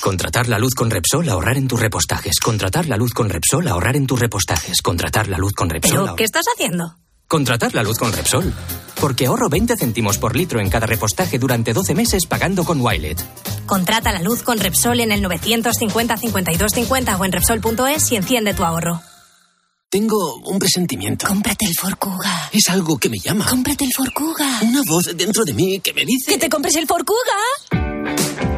[0.00, 2.40] Contratar la luz con Repsol, ahorrar en tus repostajes.
[2.40, 4.80] Contratar la luz con Repsol, ahorrar en tus repostajes.
[4.82, 5.90] Contratar la luz con Repsol.
[5.90, 6.96] ¿Pero ahor- qué estás haciendo?
[7.28, 8.52] Contratar la luz con Repsol.
[9.00, 13.18] Porque ahorro 20 céntimos por litro en cada repostaje durante 12 meses pagando con Wilet.
[13.66, 18.54] Contrata la luz con Repsol en el 950 52 50 o en Repsol.es y enciende
[18.54, 19.00] tu ahorro.
[19.90, 21.26] Tengo un presentimiento.
[21.26, 22.48] Cómprate el Forcuga.
[22.52, 23.46] Es algo que me llama.
[23.48, 24.60] Cómprate el Forcuga.
[24.62, 26.30] Una voz dentro de mí que me dice...
[26.32, 27.99] ¡Que te compres el Forcuga!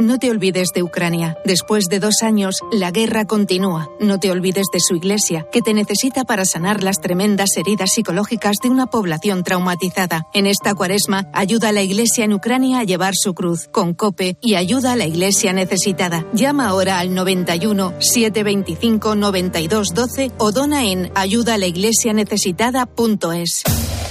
[0.00, 1.36] No te olvides de Ucrania.
[1.44, 3.90] Después de dos años, la guerra continúa.
[4.00, 8.56] No te olvides de su iglesia, que te necesita para sanar las tremendas heridas psicológicas
[8.62, 10.26] de una población traumatizada.
[10.32, 14.38] En esta cuaresma, ayuda a la iglesia en Ucrania a llevar su cruz con COPE
[14.40, 16.24] y ayuda a la iglesia necesitada.
[16.32, 23.64] Llama ahora al 91 725 92 12 o dona en ayudalaiglesianecesitada.es.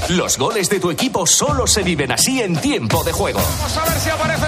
[0.10, 3.40] Los goles de tu equipo solo se viven así en tiempo de juego.
[3.40, 4.48] Vamos a ver si aparece